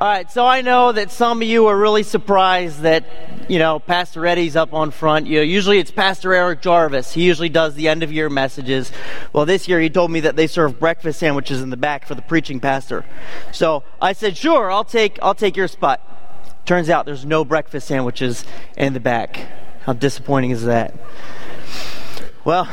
All 0.00 0.08
right, 0.08 0.32
so 0.32 0.46
I 0.46 0.62
know 0.62 0.92
that 0.92 1.10
some 1.10 1.42
of 1.42 1.46
you 1.46 1.66
are 1.66 1.76
really 1.76 2.04
surprised 2.04 2.80
that, 2.80 3.04
you 3.50 3.58
know, 3.58 3.78
Pastor 3.78 4.24
Eddie's 4.24 4.56
up 4.56 4.72
on 4.72 4.92
front. 4.92 5.26
You 5.26 5.36
know, 5.36 5.42
usually 5.42 5.78
it's 5.78 5.90
Pastor 5.90 6.32
Eric 6.32 6.62
Jarvis. 6.62 7.12
He 7.12 7.24
usually 7.24 7.50
does 7.50 7.74
the 7.74 7.86
end 7.88 8.02
of 8.02 8.10
year 8.10 8.30
messages. 8.30 8.90
Well, 9.34 9.44
this 9.44 9.68
year 9.68 9.78
he 9.78 9.90
told 9.90 10.10
me 10.10 10.20
that 10.20 10.36
they 10.36 10.46
serve 10.46 10.80
breakfast 10.80 11.18
sandwiches 11.18 11.60
in 11.60 11.68
the 11.68 11.76
back 11.76 12.06
for 12.06 12.14
the 12.14 12.22
preaching 12.22 12.60
pastor. 12.60 13.04
So 13.52 13.82
I 14.00 14.14
said, 14.14 14.38
sure, 14.38 14.72
I'll 14.72 14.84
take, 14.84 15.18
I'll 15.20 15.34
take 15.34 15.54
your 15.54 15.68
spot. 15.68 16.00
Turns 16.64 16.88
out 16.88 17.04
there's 17.04 17.26
no 17.26 17.44
breakfast 17.44 17.86
sandwiches 17.86 18.46
in 18.78 18.94
the 18.94 19.00
back. 19.00 19.48
How 19.82 19.92
disappointing 19.92 20.52
is 20.52 20.64
that? 20.64 20.94
Well, 22.42 22.66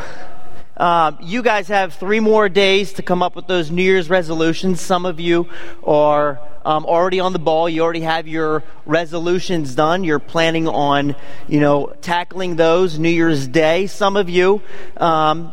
um, 0.78 1.18
you 1.21 1.41
guys 1.41 1.68
have 1.70 1.96
three 1.96 2.20
more 2.20 2.50
days 2.50 2.93
to 2.93 3.02
come 3.02 3.23
up 3.23 3.36
with 3.36 3.48
those 3.48 3.71
New 3.71 3.82
Year's 3.82 4.12
resolutions. 4.12 4.80
Some 4.80 5.07
of 5.07 5.20
you 5.20 5.50
are 5.84 6.39
um, 6.64 6.86
already 6.86 7.20
on 7.20 7.34
the 7.34 7.39
ball. 7.39 7.68
You 7.68 7.82
already 7.82 8.02
have 8.02 8.28
your 8.28 8.64
resolutions 8.86 9.74
done. 9.74 10.04
You're 10.04 10.20
planning 10.20 10.68
on, 10.68 11.15
you 11.48 11.60
know, 11.60 11.93
tackling 12.01 12.57
those 12.57 13.00
New 13.00 13.10
Year's 13.10 13.48
Day. 13.48 13.87
Some 13.87 14.15
of 14.15 14.29
you, 14.29 14.61
um, 14.98 15.51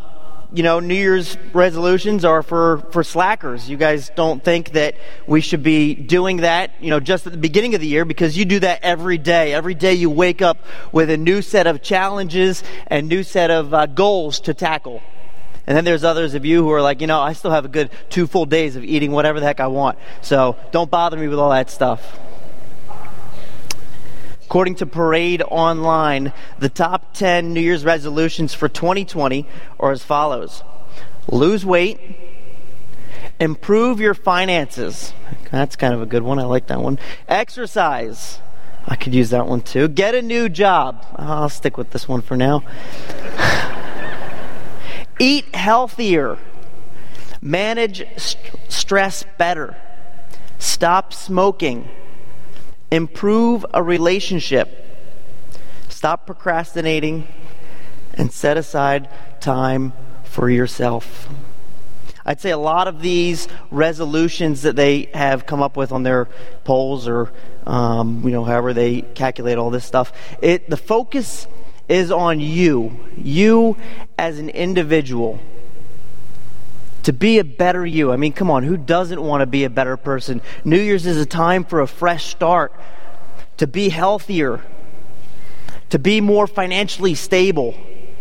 you 0.53 0.63
know, 0.63 0.79
New 0.79 0.95
Year's 0.95 1.39
resolutions 1.55 2.27
are 2.27 2.43
for, 2.43 2.79
for 2.93 3.03
slackers. 3.03 3.71
You 3.71 3.79
guys 3.79 4.11
don't 4.15 4.45
think 4.45 4.73
that 4.73 4.95
we 5.27 5.41
should 5.41 5.63
be 5.63 5.95
doing 5.95 6.39
that, 6.39 6.71
you 6.81 6.91
know, 6.91 7.01
just 7.01 7.27
at 7.27 7.33
the 7.33 7.39
beginning 7.39 7.75
of 7.75 7.81
the 7.81 7.87
year 7.87 8.05
because 8.05 8.37
you 8.37 8.45
do 8.45 8.61
that 8.61 8.81
every 8.83 9.17
day. 9.17 9.55
Every 9.55 9.75
day 9.75 9.95
you 9.95 10.11
wake 10.11 10.43
up 10.43 10.59
with 10.93 11.09
a 11.09 11.17
new 11.17 11.41
set 11.41 11.67
of 11.67 11.81
challenges 11.81 12.63
and 12.89 13.09
new 13.09 13.23
set 13.23 13.51
of 13.51 13.73
uh, 13.73 13.87
goals 13.87 14.41
to 14.41 14.53
tackle. 14.53 15.01
And 15.67 15.77
then 15.77 15.85
there's 15.85 16.05
others 16.05 16.35
of 16.35 16.45
you 16.45 16.63
who 16.63 16.71
are 16.73 16.83
like, 16.83 17.01
you 17.01 17.07
know, 17.07 17.21
I 17.21 17.33
still 17.33 17.51
have 17.51 17.65
a 17.65 17.69
good 17.69 17.91
two 18.11 18.27
full 18.27 18.47
days 18.47 18.77
of 18.77 18.85
eating 18.85 19.13
whatever 19.13 19.41
the 19.41 19.47
heck 19.47 19.61
I 19.61 19.67
want. 19.67 19.99
So 20.21 20.57
don't 20.73 20.91
bother 20.91 21.17
me 21.17 21.29
with 21.29 21.39
all 21.39 21.51
that 21.51 21.71
stuff. 21.71 22.19
According 24.45 24.77
to 24.77 24.87
Parade 24.87 25.43
Online, 25.43 26.33
the 26.59 26.69
top 26.69 27.15
10 27.15 27.55
New 27.55 27.61
Year's 27.61 27.85
resolutions 27.85 28.53
for 28.53 28.69
2020 28.69 29.47
are 29.81 29.91
as 29.91 30.05
follows 30.05 30.63
lose 31.27 31.65
weight, 31.65 31.99
improve 33.41 34.01
your 34.01 34.15
finances. 34.15 35.13
That's 35.51 35.77
kind 35.77 35.95
of 35.95 36.03
a 36.03 36.07
good 36.07 36.23
one. 36.23 36.39
I 36.39 36.45
like 36.45 36.67
that 36.67 36.81
one. 36.81 36.99
Exercise. 37.27 38.41
I 38.87 38.97
could 38.97 39.15
use 39.15 39.31
that 39.31 39.47
one 39.47 39.63
too. 39.63 39.89
Get 39.89 40.15
a 40.15 40.21
new 40.21 40.49
job. 40.49 41.05
I'll 41.17 41.49
stick 41.49 41.79
with 41.79 41.91
this 41.91 42.07
one 42.07 42.21
for 42.21 42.37
now. 42.37 42.63
Eat 45.19 45.55
healthier. 45.55 46.39
Manage 47.41 48.05
st- 48.19 48.55
stress 48.69 49.25
better. 49.39 49.77
Stop 50.59 51.13
smoking. 51.13 51.89
Improve 52.91 53.67
a 53.75 53.83
relationship. 53.83 54.81
Stop 55.89 56.27
procrastinating 56.27 57.27
and 58.15 58.33
set 58.33 58.57
aside 58.57 59.09
time 59.41 59.93
for 60.25 60.51
yourself. 60.51 61.29
I'd 62.27 62.41
say 62.41 62.51
a 62.51 62.59
lot 62.59 62.89
of 62.89 63.03
these 63.03 63.49
resolutions 63.71 64.63
that 64.63 64.77
they 64.77 65.11
have 65.13 65.45
come 65.45 65.63
up 65.63 65.77
with 65.77 65.93
on 65.93 66.03
their 66.03 66.27
polls 66.65 67.07
or, 67.07 67.31
um, 67.67 68.23
you 68.25 68.31
know, 68.31 68.45
however 68.45 68.73
they 68.73 69.03
calculate 69.03 69.59
all 69.59 69.71
this 69.71 69.85
stuff, 69.85 70.13
it, 70.41 70.71
the 70.71 70.77
focus 70.77 71.47
is 71.89 72.11
on 72.11 72.41
you, 72.41 72.99
you 73.17 73.77
as 74.19 74.39
an 74.39 74.49
individual, 74.49 75.39
to 77.03 77.13
be 77.13 77.39
a 77.39 77.45
better 77.45 77.85
you. 77.85 78.13
I 78.13 78.17
mean, 78.17 78.33
come 78.33 78.51
on, 78.51 78.63
who 78.63 78.77
doesn't 78.77 79.21
want 79.21 79.43
to 79.43 79.47
be 79.47 79.65
a 79.65 79.71
better 79.71 79.97
person? 79.97 80.41
New 80.65 80.81
Year's 80.81 81.05
is 81.05 81.19
a 81.19 81.27
time 81.27 81.65
for 81.65 81.81
a 81.81 81.87
fresh 81.87 82.27
start, 82.27 82.73
to 83.59 83.67
be 83.67 83.91
healthier, 83.91 84.63
to 85.91 85.99
be 85.99 86.21
more 86.21 86.47
financially 86.47 87.15
stable, 87.15 87.75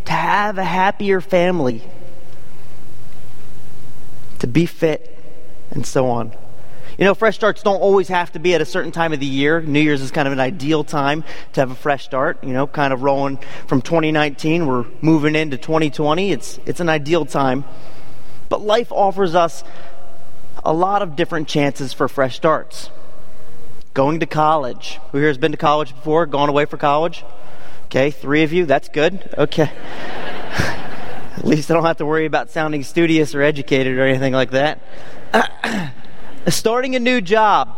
to 0.06 0.12
have 0.12 0.58
a 0.58 0.64
happier 0.64 1.22
family, 1.22 1.82
to 4.40 4.48
be 4.48 4.66
fit, 4.66 5.18
and 5.72 5.86
so 5.86 6.08
on. 6.08 6.34
You 6.98 7.06
know, 7.06 7.16
fresh 7.16 7.36
starts 7.36 7.64
don't 7.64 7.82
always 7.82 8.08
have 8.10 8.32
to 8.34 8.40
be 8.40 8.54
at 8.54 8.62
a 8.62 8.66
certain 8.66 8.92
time 8.92 9.14
of 9.14 9.20
the 9.20 9.26
year. 9.26 9.62
New 9.62 9.80
Year's 9.80 10.02
is 10.02 10.12
kind 10.12 10.28
of 10.28 10.32
an 10.32 10.40
ideal 10.40 10.84
time 10.84 11.24
to 11.54 11.62
have 11.62 11.72
a 11.72 11.76
fresh 11.76 12.04
start. 12.06 12.44
You 12.44 12.54
know, 12.54 12.68
kind 12.68 12.94
of 12.94 13.02
rolling 13.02 13.40
from 13.68 13.82
2019, 13.82 14.68
we're 14.68 14.86
moving 15.02 15.36
into 15.36 15.58
2020. 15.58 16.32
It's 16.32 16.60
it's 16.66 16.80
an 16.80 16.90
ideal 16.90 17.26
time. 17.26 17.66
But 18.50 18.62
life 18.62 18.92
offers 18.92 19.34
us 19.34 19.64
a 20.64 20.74
lot 20.74 21.02
of 21.02 21.16
different 21.16 21.48
chances 21.48 21.94
for 21.94 22.08
fresh 22.08 22.36
starts. 22.36 22.90
Going 23.94 24.20
to 24.20 24.26
college. 24.26 25.00
Who 25.12 25.18
here 25.18 25.28
has 25.28 25.38
been 25.38 25.52
to 25.52 25.58
college 25.58 25.96
before? 25.96 26.26
Gone 26.26 26.50
away 26.50 26.66
for 26.66 26.78
college? 26.78 27.24
Okay, 27.86 28.12
three 28.12 28.44
of 28.44 28.54
you. 28.54 28.66
That's 28.66 28.90
good. 28.90 29.34
Okay. 29.38 29.72
At 31.38 31.46
least 31.46 31.70
I 31.70 31.74
don't 31.74 31.86
have 31.86 31.98
to 31.98 32.06
worry 32.06 32.26
about 32.26 32.52
sounding 32.52 32.84
studious 32.84 33.34
or 33.34 33.42
educated 33.42 33.98
or 33.98 34.06
anything 34.06 34.34
like 34.34 34.52
that. 34.52 34.80
starting 36.52 36.96
a 36.96 37.00
new 37.00 37.22
job. 37.22 37.78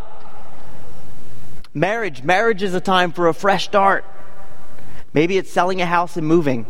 Marriage. 1.74 2.24
Marriage 2.24 2.64
is 2.64 2.74
a 2.74 2.82
time 2.82 3.12
for 3.12 3.28
a 3.28 3.34
fresh 3.34 3.66
start. 3.66 4.06
Maybe 5.14 5.38
it's 5.38 5.52
selling 5.52 5.82
a 5.82 5.86
house 5.86 6.18
and 6.18 6.26
moving. 6.26 6.66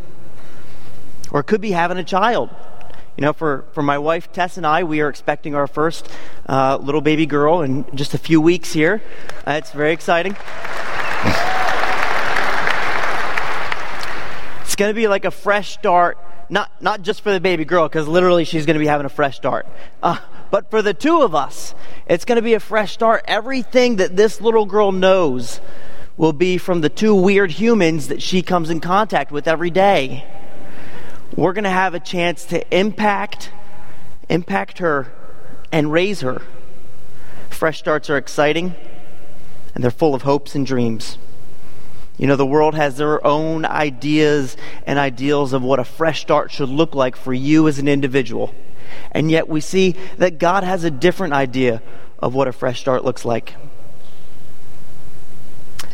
Or 1.31 1.39
it 1.39 1.45
could 1.45 1.61
be 1.61 1.72
having 1.72 1.97
a 1.97 2.03
child. 2.03 2.50
You 3.17 3.22
know, 3.22 3.33
for, 3.33 3.66
for 3.72 3.81
my 3.81 3.97
wife 3.97 4.31
Tess 4.33 4.57
and 4.57 4.66
I, 4.66 4.83
we 4.83 5.00
are 5.01 5.09
expecting 5.09 5.56
our 5.56 5.67
first 5.67 6.09
uh, 6.47 6.78
little 6.81 7.01
baby 7.01 7.25
girl 7.25 7.61
in 7.61 7.85
just 7.95 8.13
a 8.13 8.17
few 8.17 8.41
weeks 8.41 8.73
here. 8.73 9.01
Uh, 9.47 9.51
it's 9.51 9.72
very 9.72 9.94
exciting. 9.94 10.35
It's 14.75 14.80
going 14.81 14.90
to 14.90 14.94
be 14.94 15.08
like 15.08 15.24
a 15.24 15.31
fresh 15.31 15.72
start, 15.72 16.18
not, 16.50 16.69
not 16.81 17.02
just 17.02 17.22
for 17.22 17.31
the 17.31 17.40
baby 17.40 17.63
girl, 17.63 17.88
because 17.88 18.09
literally 18.09 18.44
she's 18.44 18.66
going 18.66 18.74
to 18.74 18.80
be 18.81 18.88
having 18.88 19.06
a 19.06 19.09
fresh 19.09 19.38
start. 19.38 19.66
Uh, 20.03 20.18
but 20.52 20.69
for 20.69 20.81
the 20.81 20.94
two 20.94 21.22
of 21.22 21.34
us, 21.34 21.74
it's 22.08 22.25
going 22.25 22.36
to 22.36 22.41
be 22.41 22.56
a 22.56 22.59
fresh 22.59 22.91
start. 22.91 23.24
Everything 23.25 23.96
that 23.96 24.18
this 24.18 24.41
little 24.41 24.66
girl 24.66 24.91
knows 24.91 25.62
will 26.18 26.34
be 26.34 26.58
from 26.58 26.81
the 26.81 26.90
two 26.90 27.16
weird 27.16 27.52
humans 27.52 28.09
that 28.09 28.22
she 28.22 28.41
comes 28.41 28.69
in 28.69 28.81
contact 28.81 29.31
with 29.31 29.47
every 29.47 29.69
day. 29.69 30.25
We're 31.38 31.53
going 31.53 31.63
to 31.63 31.69
have 31.69 31.94
a 31.94 32.00
chance 32.02 32.44
to 32.47 32.78
impact 32.78 33.52
impact 34.28 34.80
her 34.80 35.09
and 35.72 35.90
raise 35.90 36.19
her. 36.19 36.42
Fresh 37.50 37.80
starts 37.80 38.09
are 38.09 38.18
exciting 38.18 38.75
and 39.74 39.81
they're 39.81 39.90
full 39.90 40.13
of 40.13 40.24
hopes 40.24 40.53
and 40.53 40.66
dreams. 40.66 41.18
You 42.18 42.28
know, 42.28 42.36
the 42.36 42.46
world 42.46 42.76
has 42.76 42.98
their 42.98 43.26
own 43.26 43.66
ideas 43.66 44.56
and 44.86 44.98
ideals 44.98 45.53
of 45.53 45.62
what 45.62 45.80
a 45.80 45.84
fresh 45.84 46.22
start 46.22 46.52
should 46.52 46.70
look 46.70 46.96
like 46.96 47.16
for 47.16 47.34
you 47.34 47.68
as 47.68 47.78
an 47.78 47.88
individual. 47.88 48.53
And 49.12 49.30
yet 49.30 49.50
we 49.50 49.62
see 49.62 49.96
that 50.18 50.38
God 50.38 50.64
has 50.64 50.84
a 50.84 50.92
different 50.92 51.34
idea 51.34 51.81
of 52.20 52.34
what 52.34 52.48
a 52.48 52.54
fresh 52.54 52.80
start 52.80 53.04
looks 53.04 53.25
like 53.25 53.56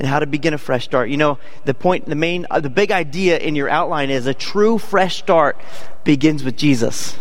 and 0.02 0.08
how 0.08 0.20
to 0.20 0.26
begin 0.26 0.54
a 0.54 0.58
fresh 0.58 0.86
start. 0.86 1.10
You 1.10 1.18
know, 1.18 1.38
the 1.66 1.74
point, 1.74 2.08
the 2.08 2.16
main, 2.16 2.48
uh, 2.50 2.60
the 2.60 2.70
big 2.70 2.92
idea 2.92 3.38
in 3.38 3.56
your 3.56 3.70
outline 3.70 4.10
is 4.10 4.26
a 4.26 4.34
true 4.34 4.78
fresh 4.78 5.18
start 5.18 5.60
begins 6.04 6.44
with 6.44 6.58
Jesus. 6.58 7.16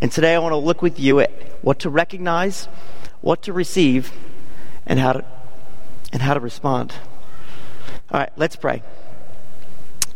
And 0.00 0.10
today 0.10 0.34
I 0.34 0.38
want 0.38 0.52
to 0.52 0.56
look 0.56 0.82
with 0.82 0.98
you 0.98 1.20
at 1.20 1.30
what 1.62 1.78
to 1.80 1.90
recognize, 1.90 2.66
what 3.20 3.42
to 3.42 3.52
receive, 3.52 4.12
and 4.84 4.98
how 4.98 5.12
to, 5.12 5.24
and 6.12 6.22
how 6.22 6.34
to 6.34 6.40
respond. 6.40 6.92
All 8.12 8.20
right, 8.20 8.32
let's 8.36 8.56
pray. 8.56 8.82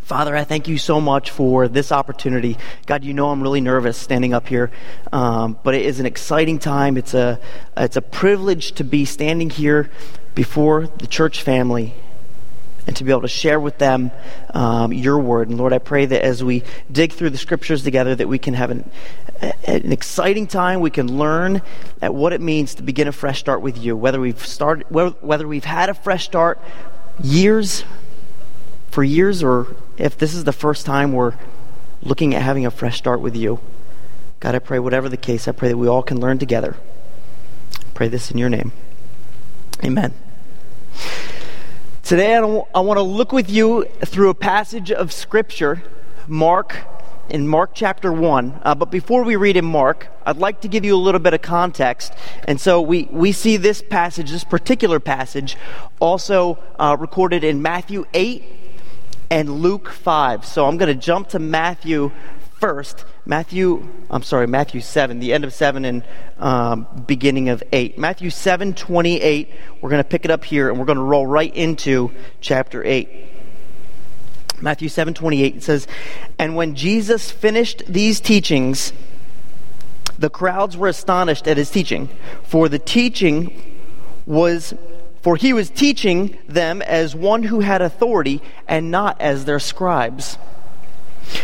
Father, 0.03 0.37
I 0.37 0.45
thank 0.45 0.69
you 0.69 0.77
so 0.77 1.01
much 1.01 1.31
for 1.31 1.67
this 1.67 1.91
opportunity. 1.91 2.59
God, 2.84 3.05
you 3.05 3.15
know 3.15 3.31
I'm 3.31 3.43
really 3.43 3.62
nervous 3.62 3.97
standing 3.97 4.34
up 4.34 4.49
here, 4.49 4.71
um, 5.15 5.59
but 5.62 5.75
it 5.75 5.87
is 5.87 5.99
an 5.99 6.05
exciting 6.05 6.59
time. 6.59 6.99
It's 6.99 7.15
a, 7.15 7.41
it's 7.75 7.97
a 7.97 8.03
privilege 8.03 8.73
to 8.73 8.84
be 8.84 9.07
standing 9.07 9.49
here 9.49 9.91
before 10.34 10.89
the 10.98 11.07
church 11.07 11.43
family 11.43 11.95
and 12.87 12.95
to 12.97 13.04
be 13.04 13.13
able 13.13 13.22
to 13.22 13.28
share 13.28 13.59
with 13.59 13.78
them 13.78 14.10
um, 14.53 14.92
your 14.92 15.19
word. 15.19 15.49
And 15.49 15.57
Lord, 15.57 15.72
I 15.72 15.78
pray 15.78 16.04
that 16.04 16.22
as 16.22 16.45
we 16.45 16.65
dig 16.92 17.15
through 17.15 17.31
the 17.31 17.39
scriptures 17.39 17.83
together, 17.83 18.15
that 18.15 18.28
we 18.28 18.39
can 18.39 18.53
have 18.53 18.71
an, 18.71 18.91
an 19.66 19.91
exciting 19.91 20.47
time. 20.47 20.81
We 20.81 20.91
can 20.91 21.16
learn 21.16 21.63
at 22.03 22.15
what 22.15 22.34
it 22.34 22.42
means 22.42 22.75
to 22.75 22.83
begin 22.83 23.09
a 23.09 23.13
fresh 23.13 23.41
start 23.41 23.63
with 23.63 23.78
you. 23.78 23.97
Whether 23.97 24.21
we've 24.21 24.45
started, 24.45 24.84
whether 24.91 25.49
we've 25.49 25.65
had 25.65 25.89
a 25.89 25.95
fresh 25.95 26.27
start 26.27 26.60
years 27.22 27.84
for 28.91 29.04
years, 29.04 29.42
or 29.42 29.77
if 29.98 30.16
this 30.16 30.34
is 30.34 30.45
the 30.45 30.53
first 30.53 30.86
time 30.86 31.13
we're 31.13 31.34
looking 32.03 32.34
at 32.34 32.42
having 32.42 32.65
a 32.65 32.71
fresh 32.71 32.97
start 32.97 33.21
with 33.21 33.36
you. 33.36 33.60
God, 34.41 34.54
I 34.54 34.59
pray, 34.59 34.78
whatever 34.78 35.09
the 35.09 35.16
case, 35.16 35.48
I 35.48 35.53
pray 35.53 35.68
that 35.68 35.77
we 35.77 35.89
all 35.89 36.03
can 36.03 36.21
learn 36.21 36.39
together. 36.39 36.77
I 37.74 37.91
pray 37.95 38.09
this 38.09 38.30
in 38.30 38.39
your 38.39 38.48
name. 38.48 38.72
Amen. 39.84 40.15
Today, 42.03 42.36
I, 42.36 42.41
I 42.74 42.80
want 42.80 42.98
to 42.98 43.03
look 43.03 43.33
with 43.33 43.51
you 43.51 43.84
through 44.04 44.30
a 44.30 44.34
passage 44.34 44.92
of 44.92 45.13
Scripture, 45.13 45.83
Mark 46.28 46.77
in 47.28 47.47
Mark 47.47 47.71
chapter 47.75 48.13
1. 48.13 48.61
Uh, 48.63 48.75
but 48.75 48.91
before 48.91 49.25
we 49.25 49.37
read 49.37 49.57
in 49.57 49.65
Mark, 49.65 50.09
I'd 50.25 50.37
like 50.37 50.61
to 50.63 50.69
give 50.69 50.84
you 50.84 50.95
a 50.95 50.99
little 50.99 51.19
bit 51.19 51.34
of 51.34 51.43
context. 51.43 52.13
And 52.45 52.61
so 52.61 52.81
we, 52.81 53.05
we 53.11 53.33
see 53.33 53.57
this 53.57 53.83
passage, 53.83 54.31
this 54.31 54.45
particular 54.45 55.01
passage, 55.01 55.57
also 56.01 56.59
uh, 56.78 56.97
recorded 56.99 57.45
in 57.45 57.63
Matthew 57.63 58.07
8 58.15 58.45
and 59.31 59.51
Luke 59.61 59.91
5. 59.91 60.45
So 60.45 60.67
I'm 60.67 60.77
going 60.77 60.95
to 60.95 61.01
jump 61.01 61.28
to 61.31 61.39
Matthew 61.39 62.13
first. 62.61 63.05
Matthew, 63.25 63.87
I'm 64.11 64.23
sorry, 64.23 64.47
Matthew 64.47 64.81
7, 64.81 65.19
the 65.19 65.33
end 65.33 65.45
of 65.45 65.53
7 65.53 65.84
and 65.84 66.05
um, 66.39 66.87
beginning 67.07 67.49
of 67.49 67.63
8. 67.73 67.99
Matthew 67.99 68.31
7, 68.31 68.75
28, 68.75 69.51
we're 69.81 69.91
going 69.91 70.03
to 70.03 70.09
pick 70.09 70.25
it 70.25 70.31
up 70.31 70.45
here 70.45 70.69
and 70.69 70.78
we're 70.78 70.87
going 70.87 70.99
to 70.99 71.05
roll 71.05 71.27
right 71.27 71.55
into 71.55 72.13
chapter 72.41 72.84
8. 72.84 73.35
Matthew 74.60 74.88
7, 74.88 75.14
28, 75.14 75.56
it 75.56 75.62
says, 75.62 75.86
And 76.38 76.56
when 76.56 76.74
Jesus 76.74 77.30
finished 77.30 77.82
these 77.86 78.20
teachings, 78.20 78.92
the 80.18 80.30
crowds 80.30 80.76
were 80.76 80.88
astonished 80.88 81.47
at 81.47 81.56
his 81.56 81.70
teaching, 81.70 82.08
for 82.42 82.68
the 82.68 82.78
teaching 82.78 83.74
was 84.24 84.74
for 85.26 85.34
he 85.34 85.53
was 85.53 85.70
teaching 85.70 86.38
them 86.47 86.80
as 86.82 87.12
one 87.12 87.42
who 87.42 87.58
had 87.58 87.82
authority 87.82 88.41
and 88.68 88.92
not 88.92 89.20
as 89.20 89.44
their 89.44 89.58
scribes. 89.58 90.36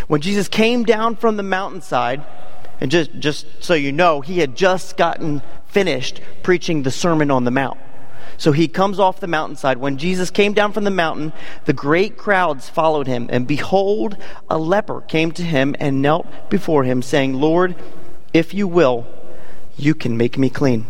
When 0.06 0.20
Jesus 0.20 0.46
came 0.46 0.84
down 0.84 1.16
from 1.16 1.36
the 1.36 1.42
mountainside, 1.42 2.24
and 2.80 2.92
just, 2.92 3.18
just 3.18 3.44
so 3.58 3.74
you 3.74 3.90
know, 3.90 4.20
he 4.20 4.38
had 4.38 4.54
just 4.54 4.96
gotten 4.96 5.42
finished 5.66 6.20
preaching 6.44 6.84
the 6.84 6.92
Sermon 6.92 7.28
on 7.32 7.42
the 7.42 7.50
Mount. 7.50 7.76
So 8.42 8.50
he 8.50 8.66
comes 8.66 8.98
off 8.98 9.20
the 9.20 9.28
mountainside. 9.28 9.78
When 9.78 9.98
Jesus 9.98 10.28
came 10.28 10.52
down 10.52 10.72
from 10.72 10.82
the 10.82 10.90
mountain, 10.90 11.32
the 11.64 11.72
great 11.72 12.16
crowds 12.16 12.68
followed 12.68 13.06
him. 13.06 13.28
And 13.30 13.46
behold, 13.46 14.16
a 14.50 14.58
leper 14.58 15.00
came 15.02 15.30
to 15.34 15.44
him 15.44 15.76
and 15.78 16.02
knelt 16.02 16.26
before 16.50 16.82
him, 16.82 17.02
saying, 17.02 17.34
Lord, 17.34 17.76
if 18.32 18.52
you 18.52 18.66
will, 18.66 19.06
you 19.76 19.94
can 19.94 20.16
make 20.16 20.36
me 20.38 20.50
clean. 20.50 20.86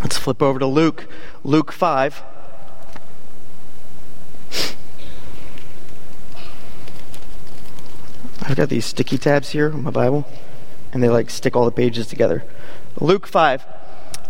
Let's 0.00 0.16
flip 0.16 0.40
over 0.40 0.60
to 0.60 0.66
Luke, 0.66 1.08
Luke 1.42 1.72
5. 1.72 2.22
I've 8.42 8.56
got 8.56 8.68
these 8.68 8.86
sticky 8.86 9.18
tabs 9.18 9.48
here 9.48 9.70
in 9.70 9.82
my 9.82 9.90
Bible, 9.90 10.24
and 10.92 11.02
they 11.02 11.08
like 11.08 11.30
stick 11.30 11.56
all 11.56 11.64
the 11.64 11.72
pages 11.72 12.06
together. 12.06 12.44
Luke 13.00 13.26
5, 13.26 13.66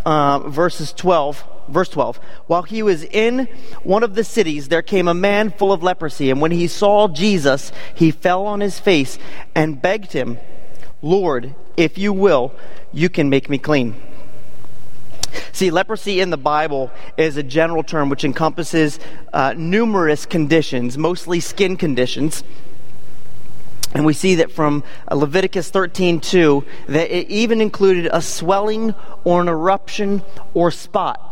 uh, 0.05 0.39
verses 0.39 0.93
12. 0.93 1.43
Verse 1.69 1.89
12. 1.89 2.17
While 2.47 2.63
he 2.63 2.83
was 2.83 3.03
in 3.03 3.47
one 3.83 4.03
of 4.03 4.15
the 4.15 4.23
cities, 4.23 4.67
there 4.67 4.81
came 4.81 5.07
a 5.07 5.13
man 5.13 5.49
full 5.49 5.71
of 5.71 5.81
leprosy, 5.81 6.29
and 6.29 6.41
when 6.41 6.51
he 6.51 6.67
saw 6.67 7.07
Jesus, 7.07 7.71
he 7.95 8.11
fell 8.11 8.45
on 8.45 8.59
his 8.59 8.79
face 8.79 9.17
and 9.55 9.81
begged 9.81 10.11
him, 10.11 10.39
Lord, 11.01 11.55
if 11.77 11.97
you 11.97 12.11
will, 12.11 12.53
you 12.91 13.09
can 13.09 13.29
make 13.29 13.49
me 13.49 13.57
clean. 13.57 13.95
See, 15.51 15.71
leprosy 15.71 16.19
in 16.19 16.29
the 16.29 16.37
Bible 16.37 16.91
is 17.17 17.37
a 17.37 17.43
general 17.43 17.83
term 17.83 18.09
which 18.09 18.23
encompasses 18.23 18.99
uh, 19.31 19.53
numerous 19.57 20.25
conditions, 20.25 20.97
mostly 20.97 21.39
skin 21.39 21.77
conditions. 21.77 22.43
And 23.93 24.05
we 24.05 24.13
see 24.13 24.35
that 24.35 24.51
from 24.51 24.83
uh, 25.09 25.15
Leviticus 25.15 25.69
13:2 25.71 26.65
that 26.87 27.15
it 27.15 27.29
even 27.29 27.61
included 27.61 28.09
a 28.11 28.21
swelling 28.21 28.95
or 29.23 29.41
an 29.41 29.47
eruption 29.47 30.23
or 30.53 30.71
spot. 30.71 31.29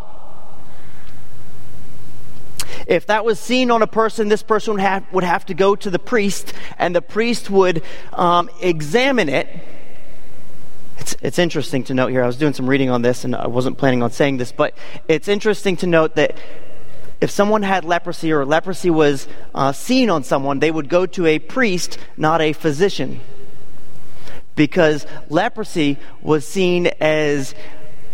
If 2.88 3.08
that 3.08 3.26
was 3.26 3.40
seen 3.40 3.72
on 3.72 3.82
a 3.82 3.88
person, 3.88 4.28
this 4.28 4.44
person 4.44 4.74
would 4.74 4.82
have, 4.82 5.06
would 5.12 5.24
have 5.24 5.46
to 5.48 5.54
go 5.54 5.76
to 5.76 5.90
the 5.90 6.00
priest, 6.00 6.54
and 6.78 6.96
the 6.96 7.02
priest 7.02 7.50
would 7.50 7.84
um, 8.14 8.50
examine 8.62 9.30
it. 9.30 9.48
It's, 10.98 11.16
it's 11.22 11.40
interesting 11.40 11.84
to 11.86 11.94
note 11.94 12.08
here. 12.08 12.24
I 12.24 12.28
was 12.28 12.38
doing 12.38 12.54
some 12.54 12.70
reading 12.70 12.90
on 12.90 13.02
this, 13.02 13.24
and 13.24 13.36
I 13.36 13.48
wasn't 13.48 13.78
planning 13.78 14.04
on 14.04 14.12
saying 14.12 14.38
this, 14.38 14.52
but 14.52 14.76
it's 15.08 15.28
interesting 15.28 15.78
to 15.78 15.88
note 15.88 16.16
that 16.16 16.38
if 17.22 17.30
someone 17.30 17.62
had 17.62 17.86
leprosy 17.86 18.34
or 18.34 18.46
leprosy 18.46 18.90
was 18.90 19.28
uh, 19.54 19.72
seen 19.72 20.10
on 20.10 20.24
someone, 20.24 20.60
they 20.60 20.72
would 20.72 20.90
go 20.90 21.06
to 21.06 21.28
a 21.28 21.38
priest, 21.38 22.00
not 22.18 22.42
a 22.42 22.52
physician. 22.52 23.22
Because 24.56 25.06
leprosy 25.30 25.98
was 26.22 26.48
seen 26.48 26.88
as 27.00 27.56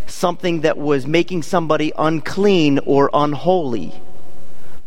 something 0.05 0.61
that 0.61 0.77
was 0.77 1.07
making 1.07 1.43
somebody 1.43 1.93
unclean 1.97 2.79
or 2.79 3.09
unholy, 3.13 3.93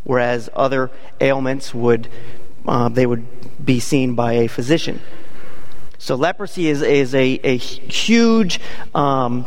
whereas 0.05 0.51
other 0.55 0.91
ailments 1.21 1.75
would 1.75 2.09
uh, 2.69 2.89
they 2.91 3.07
would 3.07 3.27
be 3.65 3.81
seen 3.81 4.15
by 4.15 4.35
a 4.35 4.49
physician. 4.49 5.01
So 5.99 6.15
leprosy 6.15 6.69
is, 6.69 6.83
is 6.83 7.15
a, 7.15 7.41
a 7.43 7.57
huge 7.57 8.61
um, 8.95 9.47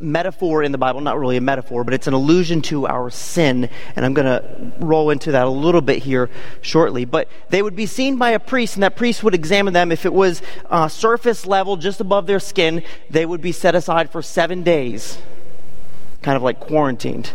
metaphor 0.00 0.62
in 0.62 0.72
the 0.72 0.78
Bible, 0.78 1.00
not 1.00 1.18
really 1.18 1.36
a 1.36 1.40
metaphor, 1.40 1.84
but 1.84 1.94
it's 1.94 2.06
an 2.06 2.14
allusion 2.14 2.62
to 2.62 2.86
our 2.86 3.10
sin. 3.10 3.68
And 3.96 4.04
I'm 4.04 4.14
going 4.14 4.26
to 4.26 4.72
roll 4.78 5.10
into 5.10 5.32
that 5.32 5.46
a 5.46 5.50
little 5.50 5.80
bit 5.80 6.02
here 6.02 6.30
shortly. 6.60 7.04
But 7.04 7.28
they 7.50 7.62
would 7.62 7.76
be 7.76 7.86
seen 7.86 8.16
by 8.16 8.30
a 8.30 8.40
priest, 8.40 8.76
and 8.76 8.82
that 8.82 8.96
priest 8.96 9.22
would 9.22 9.34
examine 9.34 9.74
them. 9.74 9.92
If 9.92 10.04
it 10.06 10.12
was 10.12 10.42
uh, 10.68 10.88
surface 10.88 11.46
level, 11.46 11.76
just 11.76 12.00
above 12.00 12.26
their 12.26 12.40
skin, 12.40 12.82
they 13.08 13.26
would 13.26 13.40
be 13.40 13.52
set 13.52 13.74
aside 13.74 14.10
for 14.10 14.22
seven 14.22 14.62
days, 14.62 15.18
kind 16.22 16.36
of 16.36 16.42
like 16.42 16.60
quarantined. 16.60 17.32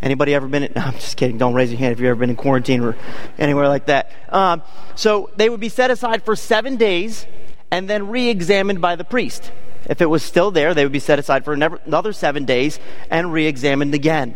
Anybody 0.00 0.34
ever 0.34 0.46
been 0.46 0.64
in? 0.64 0.72
No, 0.76 0.82
I'm 0.82 0.94
just 0.94 1.16
kidding. 1.16 1.38
Don't 1.38 1.54
raise 1.54 1.70
your 1.70 1.78
hand 1.78 1.92
if 1.92 1.98
you've 1.98 2.08
ever 2.08 2.20
been 2.20 2.30
in 2.30 2.36
quarantine 2.36 2.82
or 2.82 2.96
anywhere 3.38 3.68
like 3.68 3.86
that. 3.86 4.12
Um, 4.28 4.62
so 4.94 5.30
they 5.36 5.48
would 5.48 5.60
be 5.60 5.68
set 5.68 5.90
aside 5.90 6.22
for 6.22 6.36
seven 6.36 6.76
days 6.76 7.26
and 7.70 7.88
then 7.88 8.08
re 8.08 8.28
examined 8.28 8.80
by 8.80 8.96
the 8.96 9.04
priest. 9.04 9.50
If 9.86 10.00
it 10.00 10.06
was 10.06 10.22
still 10.22 10.50
there, 10.50 10.74
they 10.74 10.84
would 10.84 10.92
be 10.92 10.98
set 10.98 11.18
aside 11.18 11.44
for 11.44 11.52
another 11.52 12.12
seven 12.12 12.44
days 12.44 12.78
and 13.10 13.32
re 13.32 13.46
examined 13.46 13.94
again. 13.94 14.34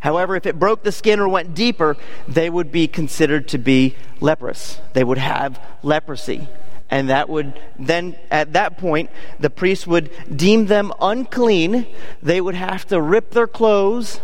However, 0.00 0.34
if 0.34 0.46
it 0.46 0.58
broke 0.58 0.82
the 0.82 0.90
skin 0.90 1.20
or 1.20 1.28
went 1.28 1.54
deeper, 1.54 1.96
they 2.26 2.50
would 2.50 2.72
be 2.72 2.88
considered 2.88 3.46
to 3.48 3.58
be 3.58 3.94
leprous. 4.20 4.80
They 4.94 5.04
would 5.04 5.18
have 5.18 5.60
leprosy. 5.82 6.48
And 6.90 7.08
that 7.08 7.28
would 7.28 7.58
then, 7.78 8.16
at 8.30 8.52
that 8.52 8.78
point, 8.78 9.10
the 9.38 9.48
priest 9.48 9.86
would 9.86 10.10
deem 10.36 10.66
them 10.66 10.92
unclean. 11.00 11.86
They 12.22 12.40
would 12.40 12.56
have 12.56 12.84
to 12.88 13.00
rip 13.00 13.30
their 13.30 13.46
clothes, 13.46 14.20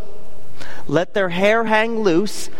let 0.86 1.14
their 1.14 1.30
hair 1.30 1.64
hang 1.64 2.00
loose, 2.00 2.50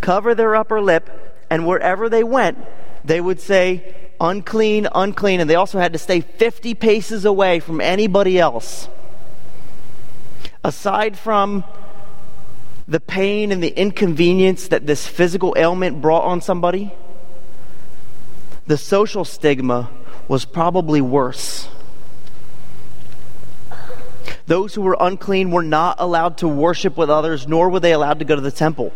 cover 0.00 0.34
their 0.34 0.54
upper 0.54 0.80
lip, 0.80 1.10
and 1.50 1.66
wherever 1.66 2.08
they 2.08 2.24
went, 2.24 2.58
they 3.04 3.20
would 3.20 3.40
say, 3.40 4.07
unclean, 4.20 4.88
unclean, 4.94 5.40
and 5.40 5.48
they 5.48 5.54
also 5.54 5.78
had 5.78 5.92
to 5.92 5.98
stay 5.98 6.20
50 6.20 6.74
paces 6.74 7.24
away 7.24 7.60
from 7.60 7.80
anybody 7.80 8.38
else. 8.38 8.88
Aside 10.64 11.18
from 11.18 11.64
the 12.86 13.00
pain 13.00 13.52
and 13.52 13.62
the 13.62 13.68
inconvenience 13.68 14.68
that 14.68 14.86
this 14.86 15.06
physical 15.06 15.54
ailment 15.56 16.00
brought 16.00 16.24
on 16.24 16.40
somebody, 16.40 16.92
the 18.66 18.76
social 18.76 19.24
stigma 19.24 19.90
was 20.26 20.44
probably 20.44 21.00
worse. 21.00 21.68
Those 24.46 24.74
who 24.74 24.80
were 24.80 24.96
unclean 24.98 25.50
were 25.50 25.62
not 25.62 25.96
allowed 25.98 26.38
to 26.38 26.48
worship 26.48 26.96
with 26.96 27.10
others, 27.10 27.46
nor 27.46 27.68
were 27.68 27.80
they 27.80 27.92
allowed 27.92 28.18
to 28.20 28.24
go 28.24 28.34
to 28.34 28.40
the 28.40 28.50
temple. 28.50 28.92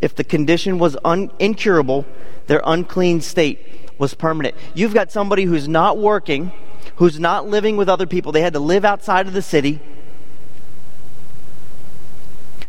If 0.00 0.14
the 0.14 0.24
condition 0.24 0.78
was 0.78 0.96
un- 1.04 1.30
incurable, 1.38 2.04
their 2.46 2.62
unclean 2.64 3.20
state 3.20 3.85
was 3.98 4.14
permanent. 4.14 4.54
You've 4.74 4.94
got 4.94 5.10
somebody 5.10 5.44
who's 5.44 5.68
not 5.68 5.98
working, 5.98 6.52
who's 6.96 7.18
not 7.18 7.46
living 7.46 7.76
with 7.76 7.88
other 7.88 8.06
people. 8.06 8.32
They 8.32 8.42
had 8.42 8.52
to 8.52 8.60
live 8.60 8.84
outside 8.84 9.26
of 9.26 9.32
the 9.32 9.42
city. 9.42 9.80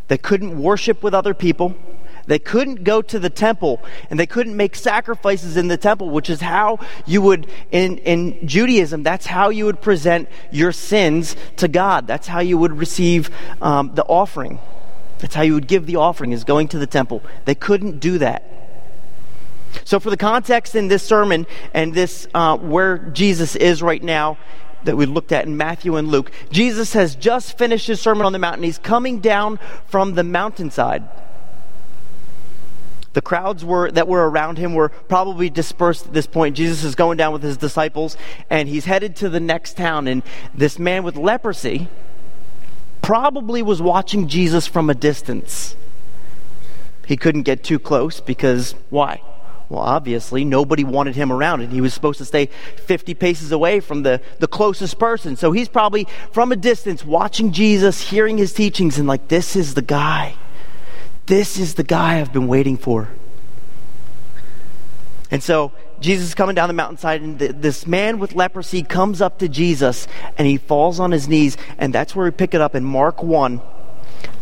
They 0.07 0.17
couldn't 0.17 0.61
worship 0.61 1.03
with 1.03 1.13
other 1.13 1.33
people. 1.33 1.75
They 2.27 2.39
couldn't 2.39 2.83
go 2.83 3.01
to 3.01 3.19
the 3.19 3.29
temple 3.29 3.81
and 4.09 4.19
they 4.19 4.25
couldn't 4.25 4.55
make 4.55 4.75
sacrifices 4.75 5.55
in 5.55 5.69
the 5.69 5.77
temple, 5.77 6.09
which 6.09 6.29
is 6.29 6.41
how 6.41 6.79
you 7.05 7.21
would, 7.21 7.47
in, 7.71 7.97
in 7.99 8.45
Judaism, 8.45 9.01
that's 9.01 9.25
how 9.25 9.49
you 9.49 9.65
would 9.65 9.81
present 9.81 10.27
your 10.51 10.73
sins 10.73 11.37
to 11.55 11.69
God. 11.69 12.05
That's 12.05 12.27
how 12.27 12.39
you 12.39 12.57
would 12.57 12.73
receive 12.73 13.29
um, 13.61 13.95
the 13.95 14.03
offering. 14.03 14.59
That's 15.19 15.35
how 15.35 15.41
you 15.41 15.53
would 15.53 15.67
give 15.67 15.85
the 15.85 15.95
offering, 15.95 16.33
is 16.33 16.43
going 16.43 16.67
to 16.69 16.77
the 16.77 16.85
temple. 16.85 17.23
They 17.45 17.55
couldn't 17.55 17.99
do 17.99 18.17
that. 18.17 18.43
So, 19.83 19.99
for 19.99 20.09
the 20.09 20.17
context 20.17 20.75
in 20.75 20.87
this 20.87 21.03
sermon 21.03 21.47
and 21.73 21.93
this 21.93 22.27
uh, 22.33 22.57
where 22.57 22.97
Jesus 22.97 23.55
is 23.55 23.81
right 23.81 24.01
now, 24.01 24.37
that 24.83 24.95
we 24.95 25.05
looked 25.05 25.31
at 25.31 25.45
in 25.45 25.57
Matthew 25.57 25.95
and 25.95 26.07
Luke, 26.07 26.31
Jesus 26.49 26.93
has 26.93 27.15
just 27.15 27.57
finished 27.57 27.87
his 27.87 27.99
Sermon 27.99 28.25
on 28.25 28.33
the 28.33 28.39
Mount, 28.39 28.55
and 28.55 28.65
he's 28.65 28.77
coming 28.77 29.19
down 29.19 29.59
from 29.87 30.13
the 30.13 30.23
mountainside. 30.23 31.03
The 33.13 33.21
crowds 33.21 33.65
were, 33.65 33.89
that 33.91 34.07
were 34.07 34.29
around 34.29 34.59
him 34.59 34.75
were 34.75 34.89
probably 34.89 35.49
dispersed 35.49 36.05
at 36.05 36.13
this 36.13 36.27
point. 36.27 36.55
Jesus 36.55 36.83
is 36.83 36.93
going 36.93 37.17
down 37.17 37.33
with 37.33 37.41
his 37.41 37.57
disciples, 37.57 38.15
and 38.49 38.69
he's 38.69 38.85
headed 38.85 39.15
to 39.17 39.29
the 39.29 39.39
next 39.39 39.75
town. 39.75 40.07
And 40.07 40.21
this 40.53 40.77
man 40.77 41.03
with 41.03 41.15
leprosy 41.15 41.87
probably 43.01 43.61
was 43.61 43.81
watching 43.81 44.27
Jesus 44.27 44.67
from 44.67 44.89
a 44.89 44.93
distance. 44.93 45.75
He 47.07 47.17
couldn't 47.17 47.43
get 47.43 47.63
too 47.63 47.79
close 47.79 48.19
because 48.19 48.75
why? 48.89 49.21
Well, 49.69 49.81
obviously, 49.81 50.45
nobody 50.45 50.85
wanted 50.85 51.15
him 51.15 51.31
around, 51.31 51.61
and 51.61 51.73
he 51.73 51.81
was 51.81 51.93
supposed 51.93 52.19
to 52.19 52.25
stay 52.25 52.45
50 52.85 53.13
paces 53.15 53.51
away 53.51 53.81
from 53.81 54.03
the, 54.03 54.21
the 54.39 54.47
closest 54.47 54.97
person. 54.97 55.35
So 55.35 55.51
he's 55.51 55.67
probably 55.67 56.07
from 56.31 56.53
a 56.53 56.55
distance 56.55 57.03
watching 57.03 57.51
Jesus, 57.51 58.09
hearing 58.09 58.37
his 58.37 58.53
teachings, 58.53 58.97
and 58.97 59.07
like, 59.07 59.27
this 59.27 59.57
is 59.57 59.73
the 59.73 59.81
guy. 59.81 60.35
This 61.25 61.59
is 61.59 61.73
the 61.73 61.83
guy 61.83 62.21
I've 62.21 62.31
been 62.31 62.47
waiting 62.47 62.77
for. 62.77 63.09
And 65.29 65.43
so 65.43 65.73
Jesus 65.99 66.29
is 66.29 66.35
coming 66.35 66.55
down 66.55 66.69
the 66.69 66.73
mountainside, 66.73 67.21
and 67.21 67.37
th- 67.37 67.55
this 67.57 67.85
man 67.85 68.19
with 68.19 68.33
leprosy 68.33 68.83
comes 68.83 69.21
up 69.21 69.39
to 69.39 69.49
Jesus, 69.49 70.07
and 70.37 70.47
he 70.47 70.55
falls 70.55 71.01
on 71.01 71.11
his 71.11 71.27
knees, 71.27 71.57
and 71.77 71.93
that's 71.93 72.15
where 72.15 72.23
we 72.23 72.31
pick 72.31 72.53
it 72.53 72.61
up 72.61 72.73
in 72.73 72.85
Mark 72.85 73.21
1, 73.21 73.59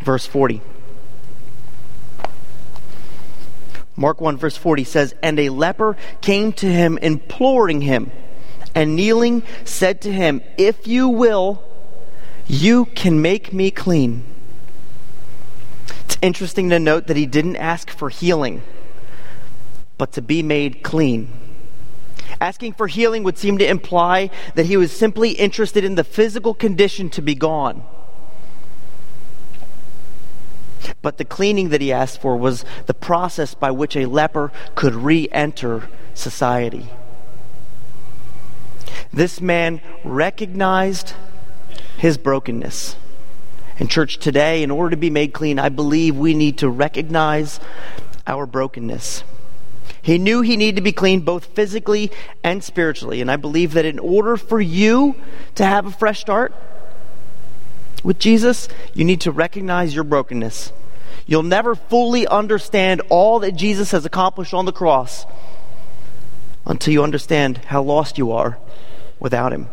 verse 0.03 0.27
40. 0.27 0.61
Mark 3.97 4.19
1, 4.19 4.37
verse 4.37 4.57
40 4.57 4.83
says, 4.83 5.15
And 5.21 5.39
a 5.39 5.49
leper 5.49 5.95
came 6.21 6.51
to 6.53 6.67
him, 6.67 6.97
imploring 6.97 7.81
him, 7.81 8.11
and 8.73 8.95
kneeling 8.95 9.43
said 9.63 10.01
to 10.01 10.11
him, 10.11 10.41
If 10.57 10.87
you 10.87 11.07
will, 11.07 11.63
you 12.47 12.85
can 12.85 13.21
make 13.21 13.53
me 13.53 13.71
clean. 13.71 14.25
It's 16.05 16.17
interesting 16.21 16.69
to 16.69 16.79
note 16.79 17.07
that 17.07 17.17
he 17.17 17.25
didn't 17.25 17.55
ask 17.55 17.89
for 17.89 18.09
healing, 18.09 18.61
but 19.97 20.11
to 20.13 20.21
be 20.21 20.43
made 20.43 20.83
clean. 20.83 21.29
Asking 22.41 22.73
for 22.73 22.87
healing 22.87 23.23
would 23.23 23.37
seem 23.37 23.57
to 23.59 23.67
imply 23.67 24.29
that 24.55 24.65
he 24.65 24.75
was 24.75 24.91
simply 24.91 25.31
interested 25.31 25.83
in 25.83 25.95
the 25.95 26.03
physical 26.03 26.53
condition 26.53 27.09
to 27.11 27.21
be 27.21 27.33
gone. 27.33 27.83
But 31.01 31.17
the 31.17 31.25
cleaning 31.25 31.69
that 31.69 31.81
he 31.81 31.91
asked 31.91 32.21
for 32.21 32.35
was 32.35 32.65
the 32.85 32.93
process 32.93 33.53
by 33.53 33.71
which 33.71 33.95
a 33.95 34.05
leper 34.05 34.51
could 34.75 34.95
re 34.95 35.27
enter 35.31 35.89
society. 36.13 36.87
This 39.13 39.39
man 39.39 39.81
recognized 40.03 41.13
his 41.97 42.17
brokenness. 42.17 42.95
In 43.77 43.87
church 43.87 44.17
today, 44.17 44.63
in 44.63 44.71
order 44.71 44.91
to 44.91 44.97
be 44.97 45.09
made 45.09 45.33
clean, 45.33 45.59
I 45.59 45.69
believe 45.69 46.15
we 46.15 46.33
need 46.33 46.57
to 46.59 46.69
recognize 46.69 47.59
our 48.25 48.45
brokenness. 48.45 49.23
He 50.01 50.17
knew 50.17 50.41
he 50.41 50.55
needed 50.55 50.75
to 50.77 50.81
be 50.81 50.91
clean 50.91 51.21
both 51.21 51.45
physically 51.47 52.11
and 52.43 52.63
spiritually. 52.63 53.21
And 53.21 53.31
I 53.31 53.37
believe 53.37 53.73
that 53.73 53.85
in 53.85 53.99
order 53.99 54.37
for 54.37 54.61
you 54.61 55.15
to 55.55 55.65
have 55.65 55.85
a 55.85 55.91
fresh 55.91 56.21
start 56.21 56.53
with 58.05 58.19
Jesus, 58.19 58.69
you 58.93 59.03
need 59.03 59.21
to 59.21 59.31
recognize 59.31 59.95
your 59.95 60.03
brokenness. 60.03 60.71
You'll 61.25 61.41
never 61.41 61.73
fully 61.73 62.27
understand 62.27 63.01
all 63.09 63.39
that 63.39 63.53
Jesus 63.53 63.91
has 63.91 64.05
accomplished 64.05 64.53
on 64.53 64.65
the 64.65 64.71
cross 64.71 65.25
until 66.67 66.93
you 66.93 67.03
understand 67.03 67.57
how 67.57 67.81
lost 67.81 68.19
you 68.19 68.31
are 68.31 68.59
without 69.19 69.51
Him. 69.51 69.69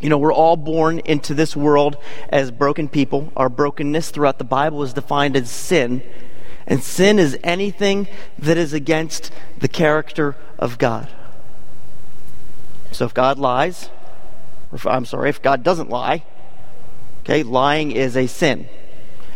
You 0.00 0.10
know, 0.10 0.18
we're 0.18 0.32
all 0.32 0.56
born 0.56 1.00
into 1.00 1.34
this 1.34 1.56
world 1.56 1.96
as 2.28 2.52
broken 2.52 2.88
people. 2.88 3.32
Our 3.36 3.48
brokenness 3.48 4.10
throughout 4.10 4.38
the 4.38 4.44
Bible 4.44 4.84
is 4.84 4.92
defined 4.92 5.34
as 5.34 5.50
sin. 5.50 6.04
And 6.68 6.84
sin 6.84 7.18
is 7.18 7.36
anything 7.42 8.06
that 8.38 8.56
is 8.56 8.72
against 8.72 9.32
the 9.58 9.66
character 9.66 10.36
of 10.56 10.78
God. 10.78 11.08
So 12.92 13.06
if 13.06 13.12
God 13.12 13.40
lies, 13.40 13.90
or 14.70 14.76
if, 14.76 14.86
I'm 14.86 15.04
sorry, 15.04 15.30
if 15.30 15.42
God 15.42 15.64
doesn't 15.64 15.90
lie, 15.90 16.24
okay, 17.28 17.42
lying 17.42 17.90
is 17.90 18.16
a 18.16 18.26
sin 18.26 18.68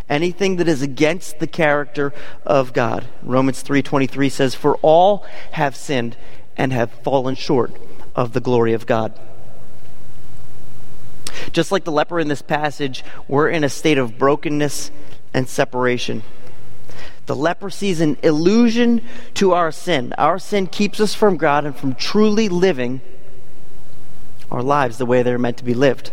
anything 0.09 0.57
that 0.57 0.67
is 0.67 0.81
against 0.81 1.39
the 1.39 1.47
character 1.47 2.13
of 2.45 2.73
God. 2.73 3.05
Romans 3.23 3.63
3:23 3.63 4.29
says 4.29 4.55
for 4.55 4.75
all 4.81 5.25
have 5.51 5.75
sinned 5.75 6.15
and 6.55 6.71
have 6.71 6.91
fallen 7.03 7.35
short 7.35 7.75
of 8.15 8.33
the 8.33 8.39
glory 8.39 8.73
of 8.73 8.85
God. 8.85 9.19
Just 11.51 11.71
like 11.71 11.83
the 11.83 11.91
leper 11.91 12.19
in 12.19 12.27
this 12.27 12.41
passage, 12.41 13.03
we're 13.27 13.49
in 13.49 13.63
a 13.63 13.69
state 13.69 13.97
of 13.97 14.17
brokenness 14.17 14.91
and 15.33 15.47
separation. 15.47 16.23
The 17.25 17.35
leprosy 17.35 17.89
is 17.89 18.01
an 18.01 18.17
illusion 18.21 19.01
to 19.35 19.53
our 19.53 19.71
sin. 19.71 20.13
Our 20.17 20.37
sin 20.37 20.67
keeps 20.67 20.99
us 20.99 21.15
from 21.15 21.37
God 21.37 21.65
and 21.65 21.75
from 21.75 21.95
truly 21.95 22.49
living 22.49 23.01
our 24.51 24.61
lives 24.61 24.97
the 24.97 25.05
way 25.05 25.23
they're 25.23 25.39
meant 25.39 25.57
to 25.57 25.63
be 25.63 25.73
lived. 25.73 26.11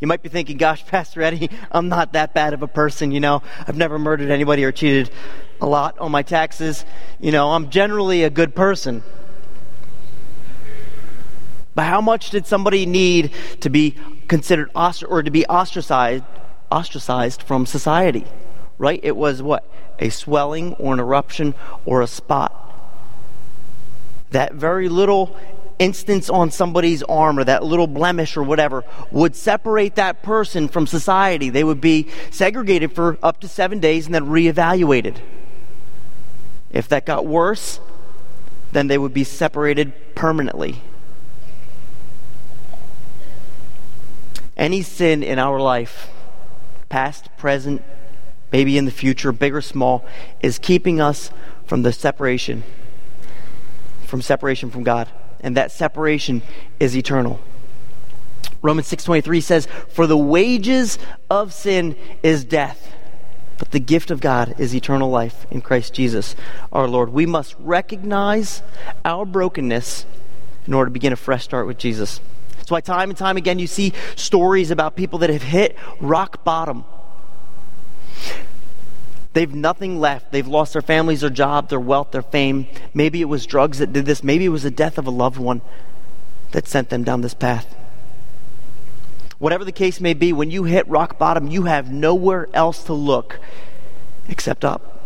You 0.00 0.06
might 0.06 0.22
be 0.22 0.28
thinking, 0.28 0.56
gosh, 0.56 0.86
Pastor 0.86 1.22
Eddie, 1.22 1.50
I'm 1.70 1.88
not 1.88 2.12
that 2.12 2.34
bad 2.34 2.54
of 2.54 2.62
a 2.62 2.68
person, 2.68 3.10
you 3.10 3.20
know. 3.20 3.42
I've 3.66 3.76
never 3.76 3.98
murdered 3.98 4.30
anybody 4.30 4.64
or 4.64 4.72
cheated 4.72 5.10
a 5.60 5.66
lot 5.66 5.98
on 5.98 6.10
my 6.10 6.22
taxes. 6.22 6.84
You 7.20 7.32
know, 7.32 7.52
I'm 7.52 7.70
generally 7.70 8.24
a 8.24 8.30
good 8.30 8.54
person. 8.54 9.02
But 11.74 11.84
how 11.84 12.00
much 12.00 12.30
did 12.30 12.46
somebody 12.46 12.86
need 12.86 13.32
to 13.60 13.70
be 13.70 13.96
considered 14.28 14.72
ostrac- 14.74 15.10
or 15.10 15.22
to 15.22 15.30
be 15.30 15.44
ostracized 15.46 16.24
ostracized 16.70 17.42
from 17.42 17.66
society? 17.66 18.24
Right? 18.78 19.00
It 19.02 19.16
was 19.16 19.42
what? 19.42 19.68
A 19.98 20.08
swelling 20.08 20.74
or 20.74 20.92
an 20.92 21.00
eruption 21.00 21.54
or 21.84 22.02
a 22.02 22.06
spot. 22.06 22.60
That 24.30 24.54
very 24.54 24.88
little 24.88 25.36
instance 25.78 26.30
on 26.30 26.50
somebody's 26.50 27.02
arm 27.02 27.38
or 27.38 27.44
that 27.44 27.64
little 27.64 27.86
blemish 27.86 28.36
or 28.36 28.42
whatever 28.42 28.84
would 29.10 29.34
separate 29.34 29.96
that 29.96 30.22
person 30.22 30.68
from 30.68 30.86
society. 30.86 31.50
They 31.50 31.64
would 31.64 31.80
be 31.80 32.08
segregated 32.30 32.92
for 32.92 33.18
up 33.22 33.40
to 33.40 33.48
seven 33.48 33.80
days 33.80 34.06
and 34.06 34.14
then 34.14 34.26
reevaluated. 34.26 35.18
If 36.70 36.88
that 36.88 37.06
got 37.06 37.26
worse, 37.26 37.80
then 38.72 38.88
they 38.88 38.98
would 38.98 39.14
be 39.14 39.24
separated 39.24 40.14
permanently. 40.14 40.82
Any 44.56 44.82
sin 44.82 45.22
in 45.22 45.38
our 45.38 45.58
life, 45.60 46.08
past, 46.88 47.28
present, 47.36 47.82
maybe 48.52 48.78
in 48.78 48.84
the 48.84 48.90
future, 48.92 49.32
big 49.32 49.54
or 49.54 49.60
small, 49.60 50.04
is 50.40 50.58
keeping 50.58 51.00
us 51.00 51.30
from 51.66 51.82
the 51.82 51.92
separation, 51.92 52.62
from 54.06 54.22
separation 54.22 54.70
from 54.70 54.84
God 54.84 55.08
and 55.44 55.56
that 55.56 55.70
separation 55.70 56.42
is 56.80 56.96
eternal. 56.96 57.38
Romans 58.62 58.88
6:23 58.88 59.40
says, 59.40 59.68
"For 59.90 60.06
the 60.06 60.16
wages 60.16 60.98
of 61.30 61.52
sin 61.52 61.94
is 62.22 62.44
death, 62.44 62.94
but 63.58 63.70
the 63.70 63.78
gift 63.78 64.10
of 64.10 64.20
God 64.20 64.54
is 64.58 64.74
eternal 64.74 65.10
life 65.10 65.46
in 65.50 65.60
Christ 65.60 65.92
Jesus 65.92 66.34
our 66.72 66.88
Lord." 66.88 67.12
We 67.12 67.26
must 67.26 67.54
recognize 67.60 68.62
our 69.04 69.26
brokenness 69.26 70.06
in 70.66 70.72
order 70.72 70.88
to 70.88 70.92
begin 70.92 71.12
a 71.12 71.16
fresh 71.16 71.44
start 71.44 71.66
with 71.66 71.76
Jesus. 71.76 72.20
That's 72.56 72.70
why 72.70 72.80
time 72.80 73.10
and 73.10 73.18
time 73.18 73.36
again 73.36 73.58
you 73.58 73.66
see 73.66 73.92
stories 74.16 74.70
about 74.70 74.96
people 74.96 75.18
that 75.18 75.28
have 75.28 75.42
hit 75.42 75.76
rock 76.00 76.42
bottom 76.42 76.86
They've 79.34 79.52
nothing 79.52 80.00
left. 80.00 80.30
They've 80.30 80.46
lost 80.46 80.72
their 80.72 80.82
families, 80.82 81.20
their 81.20 81.30
job, 81.30 81.68
their 81.68 81.80
wealth, 81.80 82.12
their 82.12 82.22
fame. 82.22 82.68
Maybe 82.94 83.20
it 83.20 83.24
was 83.26 83.44
drugs 83.46 83.78
that 83.78 83.92
did 83.92 84.06
this. 84.06 84.22
Maybe 84.22 84.44
it 84.44 84.50
was 84.50 84.62
the 84.62 84.70
death 84.70 84.96
of 84.96 85.06
a 85.06 85.10
loved 85.10 85.38
one 85.38 85.60
that 86.52 86.68
sent 86.68 86.88
them 86.88 87.02
down 87.02 87.20
this 87.20 87.34
path. 87.34 87.74
Whatever 89.38 89.64
the 89.64 89.72
case 89.72 90.00
may 90.00 90.14
be, 90.14 90.32
when 90.32 90.52
you 90.52 90.64
hit 90.64 90.86
rock 90.88 91.18
bottom, 91.18 91.48
you 91.48 91.64
have 91.64 91.92
nowhere 91.92 92.48
else 92.54 92.84
to 92.84 92.92
look 92.92 93.40
except 94.28 94.64
up 94.64 95.02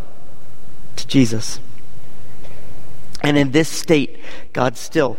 to 0.96 1.06
Jesus. 1.06 1.58
And 3.22 3.38
in 3.38 3.52
this 3.52 3.68
state, 3.68 4.20
God 4.52 4.76
still 4.76 5.16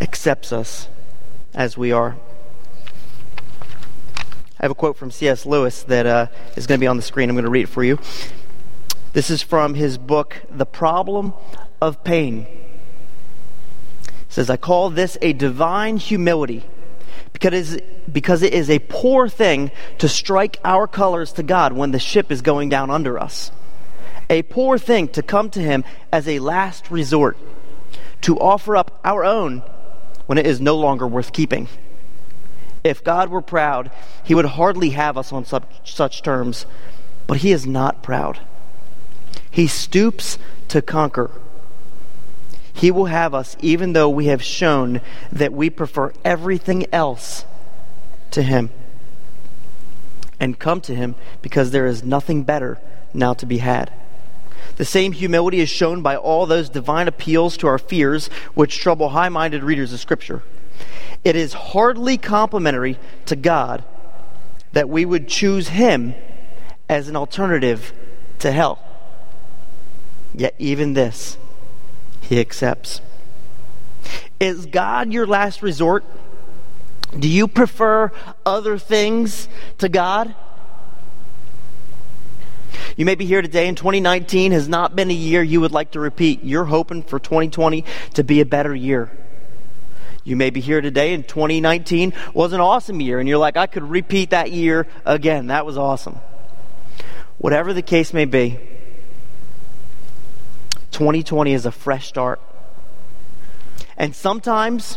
accepts 0.00 0.52
us 0.52 0.88
as 1.54 1.76
we 1.76 1.92
are. 1.92 2.16
I 4.60 4.64
have 4.64 4.72
a 4.72 4.74
quote 4.74 4.96
from 4.96 5.12
C.S. 5.12 5.46
Lewis 5.46 5.84
that 5.84 6.04
uh, 6.04 6.26
is 6.56 6.66
going 6.66 6.80
to 6.80 6.82
be 6.82 6.88
on 6.88 6.96
the 6.96 7.02
screen. 7.02 7.30
I'm 7.30 7.36
going 7.36 7.44
to 7.44 7.50
read 7.50 7.64
it 7.64 7.68
for 7.68 7.84
you. 7.84 7.96
This 9.12 9.30
is 9.30 9.40
from 9.40 9.74
his 9.74 9.98
book, 9.98 10.42
The 10.50 10.66
Problem 10.66 11.32
of 11.80 12.02
Pain. 12.02 12.46
It 14.02 14.12
says, 14.28 14.50
I 14.50 14.56
call 14.56 14.90
this 14.90 15.16
a 15.22 15.32
divine 15.32 15.96
humility 15.96 16.64
because, 17.32 17.78
because 18.10 18.42
it 18.42 18.52
is 18.52 18.68
a 18.68 18.80
poor 18.80 19.28
thing 19.28 19.70
to 19.98 20.08
strike 20.08 20.58
our 20.64 20.88
colors 20.88 21.32
to 21.34 21.44
God 21.44 21.72
when 21.72 21.92
the 21.92 22.00
ship 22.00 22.32
is 22.32 22.42
going 22.42 22.68
down 22.68 22.90
under 22.90 23.16
us. 23.16 23.52
A 24.28 24.42
poor 24.42 24.76
thing 24.76 25.06
to 25.08 25.22
come 25.22 25.50
to 25.50 25.60
Him 25.60 25.84
as 26.12 26.26
a 26.26 26.40
last 26.40 26.90
resort, 26.90 27.38
to 28.22 28.36
offer 28.40 28.76
up 28.76 29.00
our 29.04 29.24
own 29.24 29.62
when 30.26 30.36
it 30.36 30.48
is 30.48 30.60
no 30.60 30.76
longer 30.76 31.06
worth 31.06 31.32
keeping. 31.32 31.68
If 32.84 33.04
God 33.04 33.28
were 33.28 33.42
proud, 33.42 33.90
he 34.22 34.34
would 34.34 34.44
hardly 34.44 34.90
have 34.90 35.16
us 35.16 35.32
on 35.32 35.44
such, 35.44 36.22
terms, 36.22 36.66
but 37.26 37.38
he 37.38 37.52
is 37.52 37.66
not 37.66 38.02
proud. 38.02 38.40
He 39.50 39.66
stoops 39.66 40.38
to 40.68 40.82
conquer. 40.82 41.30
He 42.72 42.90
will 42.90 43.06
have 43.06 43.34
us 43.34 43.56
even 43.60 43.92
though 43.92 44.08
we 44.08 44.26
have 44.26 44.42
shown 44.42 45.00
that 45.32 45.52
we 45.52 45.68
prefer 45.68 46.12
everything 46.24 46.86
else 46.92 47.44
to 48.30 48.42
him. 48.42 48.70
And 50.38 50.58
come 50.58 50.80
to 50.82 50.94
him 50.94 51.16
because 51.42 51.72
there 51.72 51.86
is 51.86 52.04
nothing 52.04 52.44
better 52.44 52.78
now 53.12 53.34
to 53.34 53.46
be 53.46 53.58
had. 53.58 53.92
The 54.76 54.84
same 54.84 55.10
humility 55.12 55.58
is 55.58 55.68
shown 55.68 56.02
by 56.02 56.16
all 56.16 56.46
those 56.46 56.70
divine 56.70 57.08
appeals 57.08 57.56
to 57.56 57.66
our 57.66 57.78
fears 57.78 58.28
which 58.54 58.78
trouble 58.78 59.08
high 59.08 59.28
minded 59.28 59.64
readers 59.64 59.92
of 59.92 59.98
Scripture. 59.98 60.42
It 61.24 61.36
is 61.36 61.52
hardly 61.52 62.16
complimentary 62.16 62.98
to 63.26 63.36
God 63.36 63.84
that 64.72 64.88
we 64.88 65.04
would 65.04 65.28
choose 65.28 65.68
Him 65.68 66.14
as 66.88 67.08
an 67.08 67.16
alternative 67.16 67.92
to 68.38 68.52
hell. 68.52 68.78
Yet, 70.34 70.54
even 70.58 70.94
this, 70.94 71.36
He 72.20 72.40
accepts. 72.40 73.00
Is 74.40 74.66
God 74.66 75.12
your 75.12 75.26
last 75.26 75.62
resort? 75.62 76.04
Do 77.18 77.28
you 77.28 77.48
prefer 77.48 78.12
other 78.44 78.78
things 78.78 79.48
to 79.78 79.88
God? 79.88 80.34
You 82.96 83.04
may 83.04 83.14
be 83.14 83.24
here 83.24 83.42
today, 83.42 83.68
and 83.68 83.76
2019 83.76 84.52
has 84.52 84.68
not 84.68 84.94
been 84.94 85.10
a 85.10 85.14
year 85.14 85.42
you 85.42 85.60
would 85.60 85.72
like 85.72 85.92
to 85.92 86.00
repeat. 86.00 86.44
You're 86.44 86.64
hoping 86.64 87.02
for 87.02 87.18
2020 87.18 87.84
to 88.14 88.24
be 88.24 88.40
a 88.40 88.44
better 88.44 88.74
year. 88.74 89.10
You 90.28 90.36
may 90.36 90.50
be 90.50 90.60
here 90.60 90.82
today, 90.82 91.14
and 91.14 91.26
2019 91.26 92.12
was 92.34 92.52
an 92.52 92.60
awesome 92.60 93.00
year, 93.00 93.18
and 93.18 93.26
you're 93.26 93.38
like, 93.38 93.56
I 93.56 93.66
could 93.66 93.82
repeat 93.82 94.28
that 94.30 94.52
year 94.52 94.86
again. 95.06 95.46
That 95.46 95.64
was 95.64 95.78
awesome. 95.78 96.16
Whatever 97.38 97.72
the 97.72 97.80
case 97.80 98.12
may 98.12 98.26
be, 98.26 98.58
2020 100.90 101.54
is 101.54 101.64
a 101.64 101.72
fresh 101.72 102.08
start. 102.08 102.42
And 103.96 104.14
sometimes, 104.14 104.96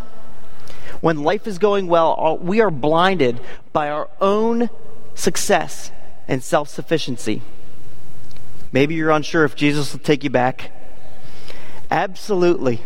when 1.00 1.24
life 1.24 1.48
is 1.48 1.60
going 1.60 1.88
well, 1.88 2.38
we 2.42 2.60
are 2.60 2.70
blinded 2.70 3.40
by 3.72 3.90
our 3.90 4.10
own 4.20 4.70
success 5.16 5.92
and 6.28 6.44
self 6.44 6.68
sufficiency. 6.68 7.42
Maybe 8.74 8.96
you're 8.96 9.12
unsure 9.12 9.46
if 9.46 9.56
Jesus 9.56 9.94
will 9.94 10.02
take 10.02 10.26
you 10.26 10.30
back. 10.30 10.72
Absolutely. 11.90 12.82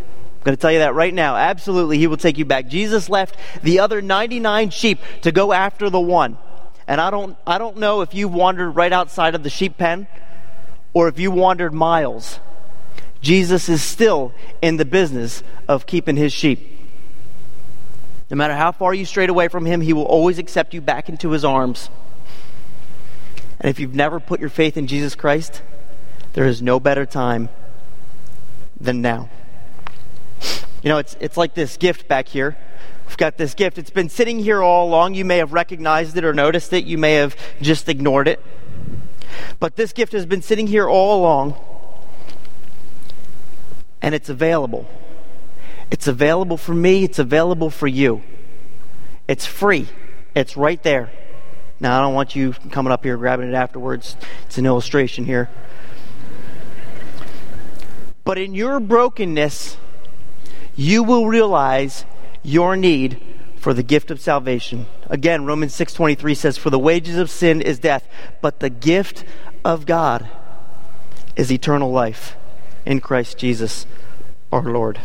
Going 0.45 0.55
to 0.55 0.61
tell 0.61 0.71
you 0.71 0.79
that 0.79 0.93
right 0.93 1.13
now. 1.13 1.35
Absolutely, 1.35 1.97
he 1.97 2.05
will 2.05 2.17
take 2.17 2.37
you 2.37 2.45
back. 2.45 2.67
Jesus 2.67 3.09
left 3.09 3.35
the 3.63 3.79
other 3.79 3.99
99 3.99 4.69
sheep 4.69 4.99
to 5.23 5.31
go 5.31 5.51
after 5.51 5.89
the 5.89 5.99
one. 5.99 6.37
And 6.87 7.01
I 7.01 7.09
don't, 7.09 7.35
I 7.47 7.57
don't 7.57 7.77
know 7.77 8.01
if 8.01 8.13
you 8.13 8.27
wandered 8.27 8.69
right 8.69 8.93
outside 8.93 9.33
of 9.33 9.41
the 9.41 9.49
sheep 9.49 9.75
pen 9.79 10.05
or 10.93 11.07
if 11.07 11.17
you 11.17 11.31
wandered 11.31 11.73
miles. 11.73 12.39
Jesus 13.21 13.69
is 13.69 13.81
still 13.81 14.33
in 14.61 14.77
the 14.77 14.85
business 14.85 15.41
of 15.67 15.87
keeping 15.87 16.15
his 16.15 16.31
sheep. 16.31 16.77
No 18.29 18.37
matter 18.37 18.55
how 18.55 18.71
far 18.71 18.93
you 18.93 19.03
strayed 19.03 19.31
away 19.31 19.47
from 19.47 19.65
him, 19.65 19.81
he 19.81 19.93
will 19.93 20.05
always 20.05 20.37
accept 20.37 20.75
you 20.75 20.81
back 20.81 21.09
into 21.09 21.31
his 21.31 21.43
arms. 21.43 21.89
And 23.59 23.71
if 23.71 23.79
you've 23.79 23.95
never 23.95 24.19
put 24.19 24.39
your 24.39 24.49
faith 24.49 24.77
in 24.77 24.85
Jesus 24.85 25.15
Christ, 25.15 25.63
there 26.33 26.45
is 26.45 26.61
no 26.61 26.79
better 26.79 27.07
time 27.07 27.49
than 28.79 29.01
now. 29.01 29.31
You 30.85 30.89
know, 30.89 30.99
it's, 30.99 31.17
it's 31.19 31.35
like 31.35 31.55
this 31.55 31.77
gift 31.77 32.07
back 32.07 32.27
here. 32.27 32.55
We've 33.07 33.17
got 33.17 33.37
this 33.37 33.55
gift. 33.55 33.79
It's 33.79 33.89
been 33.89 34.07
sitting 34.07 34.37
here 34.37 34.61
all 34.61 34.87
along. 34.87 35.15
You 35.15 35.25
may 35.25 35.39
have 35.39 35.51
recognized 35.51 36.15
it 36.15 36.23
or 36.23 36.31
noticed 36.31 36.71
it. 36.73 36.85
You 36.85 36.99
may 36.99 37.15
have 37.15 37.35
just 37.59 37.89
ignored 37.89 38.27
it. 38.27 38.39
But 39.59 39.77
this 39.77 39.93
gift 39.93 40.13
has 40.13 40.27
been 40.27 40.43
sitting 40.43 40.67
here 40.67 40.87
all 40.87 41.19
along, 41.19 41.55
and 43.99 44.13
it's 44.13 44.29
available. 44.29 44.87
It's 45.89 46.05
available 46.05 46.55
for 46.55 46.75
me, 46.75 47.03
it's 47.03 47.17
available 47.17 47.71
for 47.71 47.87
you. 47.87 48.21
It's 49.27 49.45
free, 49.45 49.87
it's 50.35 50.55
right 50.55 50.81
there. 50.83 51.11
Now, 51.79 51.97
I 51.97 52.01
don't 52.03 52.13
want 52.13 52.35
you 52.35 52.53
coming 52.69 52.93
up 52.93 53.03
here 53.03 53.17
grabbing 53.17 53.49
it 53.49 53.55
afterwards. 53.55 54.15
It's 54.45 54.59
an 54.59 54.67
illustration 54.67 55.25
here. 55.25 55.49
But 58.23 58.37
in 58.37 58.53
your 58.53 58.79
brokenness, 58.79 59.77
you 60.75 61.03
will 61.03 61.27
realize 61.27 62.05
your 62.43 62.75
need 62.75 63.21
for 63.57 63.73
the 63.73 63.83
gift 63.83 64.11
of 64.11 64.21
salvation. 64.21 64.85
Again, 65.09 65.45
Romans 65.45 65.73
6:23 65.73 66.35
says 66.35 66.57
for 66.57 66.69
the 66.69 66.79
wages 66.79 67.17
of 67.17 67.29
sin 67.29 67.61
is 67.61 67.79
death, 67.79 68.07
but 68.41 68.59
the 68.59 68.69
gift 68.69 69.23
of 69.63 69.85
God 69.85 70.27
is 71.35 71.51
eternal 71.51 71.91
life 71.91 72.35
in 72.85 72.99
Christ 72.99 73.37
Jesus 73.37 73.85
our 74.51 74.61
Lord. 74.61 74.99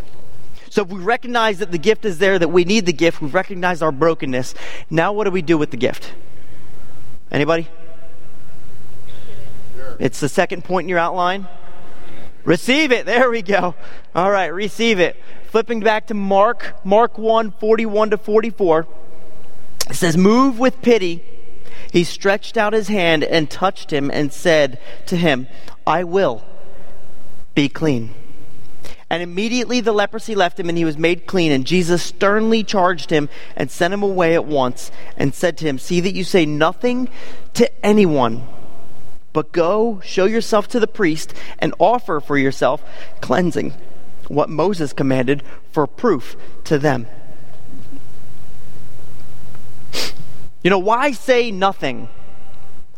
So 0.68 0.82
if 0.82 0.88
we 0.88 1.00
recognize 1.00 1.58
that 1.58 1.72
the 1.72 1.78
gift 1.78 2.04
is 2.04 2.18
there, 2.18 2.38
that 2.38 2.48
we 2.48 2.64
need 2.64 2.86
the 2.86 2.92
gift, 2.92 3.20
we've 3.20 3.34
recognized 3.34 3.82
our 3.82 3.90
brokenness. 3.90 4.54
Now 4.88 5.12
what 5.12 5.24
do 5.24 5.30
we 5.30 5.42
do 5.42 5.58
with 5.58 5.70
the 5.70 5.76
gift? 5.76 6.12
Anybody? 7.32 7.68
It's 9.98 10.20
the 10.20 10.28
second 10.28 10.64
point 10.64 10.84
in 10.84 10.88
your 10.88 10.98
outline. 10.98 11.48
Receive 12.44 12.92
it. 12.92 13.06
There 13.06 13.30
we 13.30 13.42
go. 13.42 13.74
All 14.14 14.30
right, 14.30 14.46
receive 14.46 15.00
it. 15.00 15.16
Flipping 15.50 15.80
back 15.80 16.06
to 16.06 16.14
Mark, 16.14 16.76
Mark 16.84 17.18
1 17.18 17.50
41 17.50 18.10
to 18.10 18.18
44. 18.18 18.86
It 19.88 19.96
says, 19.96 20.16
Move 20.16 20.60
with 20.60 20.80
pity. 20.80 21.24
He 21.92 22.04
stretched 22.04 22.56
out 22.56 22.72
his 22.72 22.86
hand 22.86 23.24
and 23.24 23.50
touched 23.50 23.92
him 23.92 24.12
and 24.12 24.32
said 24.32 24.78
to 25.06 25.16
him, 25.16 25.48
I 25.84 26.04
will 26.04 26.44
be 27.56 27.68
clean. 27.68 28.14
And 29.10 29.24
immediately 29.24 29.80
the 29.80 29.90
leprosy 29.90 30.36
left 30.36 30.60
him 30.60 30.68
and 30.68 30.78
he 30.78 30.84
was 30.84 30.96
made 30.96 31.26
clean. 31.26 31.50
And 31.50 31.66
Jesus 31.66 32.00
sternly 32.00 32.62
charged 32.62 33.10
him 33.10 33.28
and 33.56 33.72
sent 33.72 33.92
him 33.92 34.04
away 34.04 34.36
at 34.36 34.44
once 34.44 34.92
and 35.16 35.34
said 35.34 35.58
to 35.58 35.64
him, 35.64 35.80
See 35.80 35.98
that 35.98 36.14
you 36.14 36.22
say 36.22 36.46
nothing 36.46 37.08
to 37.54 37.84
anyone 37.84 38.46
but 39.32 39.52
go, 39.52 40.00
show 40.00 40.24
yourself 40.24 40.68
to 40.68 40.80
the 40.80 40.86
priest, 40.86 41.34
and 41.58 41.74
offer 41.78 42.20
for 42.20 42.36
yourself 42.36 42.82
cleansing, 43.20 43.72
what 44.30 44.48
Moses 44.48 44.92
commanded 44.92 45.42
for 45.72 45.86
proof 45.88 46.36
to 46.62 46.78
them. 46.78 47.06
You 50.62 50.70
know, 50.70 50.78
why 50.78 51.10
say 51.12 51.50
nothing? 51.50 52.08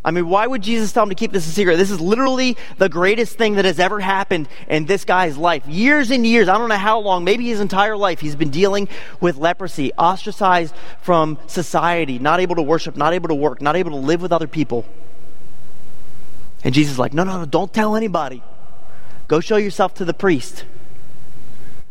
I 0.04 0.10
mean, 0.10 0.28
why 0.28 0.46
would 0.46 0.62
Jesus 0.62 0.92
tell 0.92 1.04
him 1.04 1.08
to 1.08 1.14
keep 1.14 1.32
this 1.32 1.46
a 1.46 1.50
secret? 1.50 1.76
This 1.76 1.90
is 1.90 2.00
literally 2.00 2.56
the 2.76 2.88
greatest 2.88 3.38
thing 3.38 3.54
that 3.54 3.64
has 3.64 3.78
ever 3.78 4.00
happened 4.00 4.48
in 4.68 4.84
this 4.84 5.04
guy's 5.04 5.38
life. 5.38 5.66
Years 5.66 6.10
and 6.10 6.26
years, 6.26 6.48
I 6.48 6.58
don't 6.58 6.68
know 6.68 6.76
how 6.76 6.98
long, 6.98 7.24
maybe 7.24 7.46
his 7.46 7.60
entire 7.60 7.96
life, 7.96 8.20
he's 8.20 8.36
been 8.36 8.50
dealing 8.50 8.88
with 9.20 9.36
leprosy, 9.36 9.92
ostracized 9.94 10.74
from 11.00 11.38
society, 11.46 12.18
not 12.18 12.40
able 12.40 12.56
to 12.56 12.62
worship, 12.62 12.96
not 12.96 13.14
able 13.14 13.28
to 13.28 13.34
work, 13.34 13.62
not 13.62 13.76
able 13.76 13.92
to 13.92 13.96
live 13.96 14.20
with 14.20 14.32
other 14.32 14.48
people. 14.48 14.84
And 16.62 16.74
Jesus 16.74 16.94
is 16.94 16.98
like, 16.98 17.14
no, 17.14 17.24
no, 17.24 17.38
no, 17.38 17.46
don't 17.46 17.72
tell 17.72 17.96
anybody. 17.96 18.42
Go 19.28 19.40
show 19.40 19.56
yourself 19.56 19.94
to 19.94 20.04
the 20.04 20.14
priest. 20.14 20.64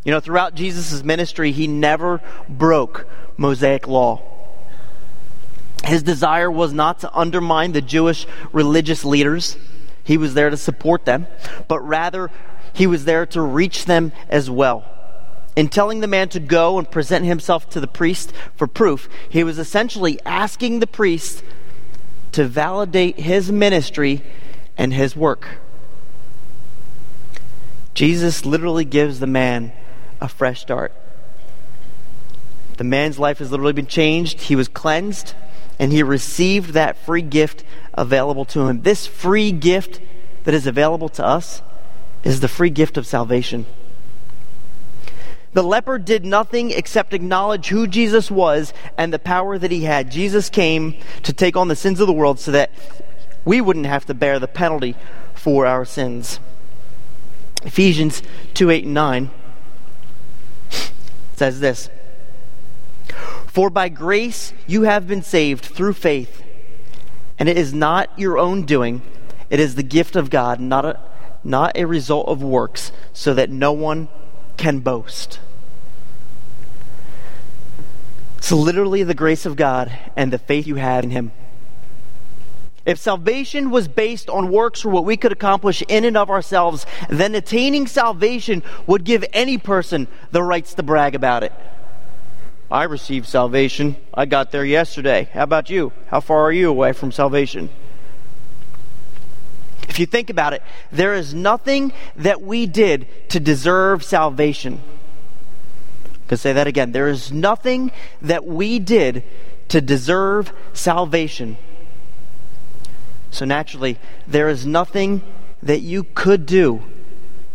You 0.04 0.12
know, 0.12 0.20
throughout 0.20 0.56
Jesus' 0.56 1.04
ministry, 1.04 1.52
he 1.52 1.68
never 1.68 2.22
broke 2.50 3.08
Mosaic 3.38 3.88
law. 3.88 4.22
His 5.84 6.04
desire 6.04 6.50
was 6.50 6.74
not 6.74 7.00
to 7.00 7.16
undermine 7.16 7.72
the 7.72 7.82
Jewish 7.82 8.26
religious 8.52 9.04
leaders, 9.06 9.58
he 10.04 10.18
was 10.18 10.34
there 10.34 10.50
to 10.50 10.58
support 10.58 11.06
them, 11.06 11.28
but 11.68 11.80
rather, 11.82 12.32
he 12.74 12.88
was 12.88 13.06
there 13.06 13.26
to 13.28 13.42
reach 13.42 13.86
them 13.86 14.12
as 14.30 14.50
well. 14.50 14.86
In 15.56 15.68
telling 15.68 16.00
the 16.00 16.08
man 16.08 16.30
to 16.30 16.40
go 16.40 16.80
and 16.80 16.90
present 16.90 17.26
himself 17.26 17.70
to 17.72 17.80
the 17.80 17.88
priest 17.88 18.34
for 18.56 18.68
proof, 18.68 19.10
he 19.30 19.44
was 19.44 19.60
essentially 19.60 20.20
asking 20.26 20.80
the 20.80 20.88
priest 20.88 21.44
to 22.32 22.46
validate 22.46 23.20
his 23.20 23.52
ministry 23.52 24.24
and 24.78 24.94
his 24.94 25.16
work. 25.16 25.60
Jesus 27.94 28.46
literally 28.46 28.86
gives 28.86 29.20
the 29.20 29.28
man 29.28 29.74
a 30.22 30.28
fresh 30.28 30.62
start. 30.62 30.94
The 32.78 32.84
man's 32.84 33.20
life 33.20 33.40
has 33.40 33.52
literally 33.52 33.74
been 33.74 33.88
changed. 33.88 34.42
He 34.42 34.56
was 34.56 34.68
cleansed, 34.68 35.34
and 35.80 35.92
he 35.92 36.04
received 36.04 36.72
that 36.72 36.98
free 36.98 37.22
gift 37.22 37.64
available 37.94 38.46
to 38.46 38.68
him. 38.68 38.84
This 38.84 39.06
free 39.06 39.52
gift 39.52 40.00
that 40.46 40.54
is 40.54 40.68
available 40.68 41.10
to 41.10 41.26
us 41.26 41.62
is 42.24 42.40
the 42.40 42.48
free 42.48 42.70
gift 42.70 42.98
of 42.98 43.06
salvation. 43.06 43.66
The 45.54 45.64
leper 45.64 45.98
did 45.98 46.24
nothing 46.24 46.72
except 46.72 47.14
acknowledge 47.14 47.68
who 47.68 47.86
Jesus 47.86 48.32
was 48.32 48.74
and 48.98 49.12
the 49.12 49.20
power 49.20 49.58
that 49.58 49.70
he 49.70 49.84
had. 49.84 50.10
Jesus 50.10 50.50
came 50.50 50.96
to 51.24 51.34
take 51.34 51.58
on 51.58 51.68
the 51.68 51.76
sins 51.76 52.00
of 52.00 52.08
the 52.08 52.14
world 52.14 52.40
so 52.40 52.52
that 52.52 52.72
we 53.44 53.60
wouldn't 53.60 53.86
have 53.86 54.06
to 54.06 54.14
bear 54.14 54.40
the 54.40 54.48
penalty 54.48 54.96
for 55.34 55.66
our 55.66 55.84
sins. 55.84 56.40
Ephesians 57.64 58.24
2 58.54 58.70
8 58.70 58.86
and 58.86 58.94
9 58.94 59.32
says 61.42 61.60
this 61.60 61.90
For 63.48 63.72
by 63.72 63.90
grace 63.90 64.54
you 64.68 64.84
have 64.84 65.08
been 65.08 65.24
saved 65.24 65.66
through 65.66 65.94
faith, 65.94 66.44
and 67.40 67.50
it 67.50 67.58
is 67.58 67.74
not 67.74 68.12
your 68.16 68.38
own 68.38 68.64
doing, 68.64 69.02
it 69.50 69.60
is 69.60 69.74
the 69.74 69.82
gift 69.82 70.16
of 70.16 70.30
God, 70.30 70.60
not 70.60 70.86
a, 70.86 71.00
not 71.44 71.76
a 71.76 71.86
result 71.86 72.28
of 72.28 72.44
works, 72.44 72.92
so 73.12 73.34
that 73.34 73.50
no 73.50 73.72
one 73.72 74.08
can 74.56 74.82
boast. 74.82 75.40
It's 78.38 78.52
literally 78.52 79.02
the 79.02 79.16
grace 79.16 79.48
of 79.48 79.56
God 79.56 79.92
and 80.16 80.32
the 80.32 80.38
faith 80.38 80.68
you 80.68 80.76
have 80.76 81.04
in 81.04 81.10
Him. 81.10 81.32
If 82.86 82.98
salvation 82.98 83.70
was 83.70 83.88
based 83.88 84.30
on 84.30 84.52
works 84.52 84.84
or 84.84 84.90
what 84.90 85.06
we 85.06 85.18
could 85.18 85.32
accomplish 85.32 85.84
in 85.88 86.04
and 86.04 86.18
of 86.18 86.30
ourselves, 86.30 86.86
then 87.10 87.36
attaining 87.36 87.88
salvation 87.88 88.64
would 88.88 89.04
give 89.04 89.24
any 89.34 89.58
person 89.58 90.08
the 90.32 90.42
rights 90.42 90.74
to 90.76 90.84
brag 90.84 91.14
about 91.14 91.44
it. 91.44 91.54
I 92.72 92.84
received 92.84 93.28
salvation. 93.28 93.98
I 94.14 94.26
got 94.26 94.52
there 94.52 94.66
yesterday. 94.66 95.30
How 95.34 95.44
about 95.44 95.70
you? 95.70 95.92
How 96.08 96.22
far 96.22 96.46
are 96.46 96.52
you 96.52 96.70
away 96.70 96.94
from 96.94 97.12
salvation? 97.12 97.70
If 99.90 100.00
you 100.00 100.06
think 100.06 100.30
about 100.30 100.54
it, 100.54 100.64
there 100.92 101.14
is 101.14 101.34
nothing 101.34 101.92
that 102.16 102.42
we 102.42 102.66
did 102.66 103.08
to 103.30 103.40
deserve 103.42 104.04
salvation. 104.04 104.80
I 106.32 106.36
say 106.36 106.54
that 106.54 106.66
again. 106.66 106.94
There 106.94 107.10
is 107.10 107.30
nothing 107.30 107.92
that 108.22 108.46
we 108.46 108.80
did 108.80 109.26
to 109.68 109.82
deserve 109.82 110.54
salvation. 110.72 111.58
So 113.32 113.46
naturally, 113.46 113.98
there 114.28 114.50
is 114.50 114.66
nothing 114.66 115.24
that 115.64 115.80
you 115.80 116.04
could 116.04 116.46
do 116.46 116.84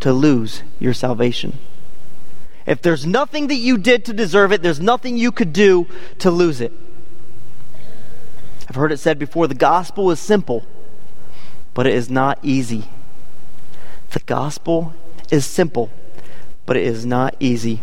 to 0.00 0.12
lose 0.12 0.62
your 0.78 0.94
salvation. 0.94 1.58
If 2.66 2.82
there's 2.82 3.06
nothing 3.06 3.46
that 3.46 3.56
you 3.56 3.78
did 3.78 4.04
to 4.06 4.12
deserve 4.12 4.52
it, 4.52 4.62
there's 4.62 4.80
nothing 4.80 5.16
you 5.16 5.30
could 5.30 5.52
do 5.52 5.86
to 6.18 6.30
lose 6.30 6.60
it. 6.60 6.72
I've 8.68 8.74
heard 8.74 8.90
it 8.90 8.98
said 8.98 9.18
before 9.18 9.46
the 9.46 9.54
gospel 9.54 10.10
is 10.10 10.18
simple, 10.18 10.66
but 11.74 11.86
it 11.86 11.94
is 11.94 12.10
not 12.10 12.38
easy. 12.42 12.84
The 14.10 14.20
gospel 14.20 14.94
is 15.30 15.46
simple, 15.46 15.90
but 16.64 16.76
it 16.76 16.84
is 16.84 17.06
not 17.06 17.36
easy. 17.38 17.82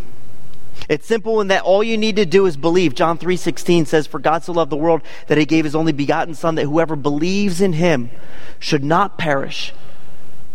It's 0.89 1.07
simple 1.07 1.39
in 1.39 1.47
that 1.47 1.63
all 1.63 1.83
you 1.83 1.97
need 1.97 2.17
to 2.17 2.25
do 2.25 2.45
is 2.45 2.57
believe. 2.57 2.95
John 2.95 3.17
3:16 3.17 3.85
says 3.85 4.07
for 4.07 4.19
God 4.19 4.43
so 4.43 4.53
loved 4.53 4.71
the 4.71 4.77
world 4.77 5.01
that 5.27 5.37
he 5.37 5.45
gave 5.45 5.65
his 5.65 5.75
only 5.75 5.91
begotten 5.91 6.33
son 6.33 6.55
that 6.55 6.65
whoever 6.65 6.95
believes 6.95 7.61
in 7.61 7.73
him 7.73 8.09
should 8.59 8.83
not 8.83 9.17
perish 9.17 9.73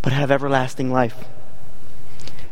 but 0.02 0.12
have 0.12 0.30
everlasting 0.30 0.92
life. 0.92 1.24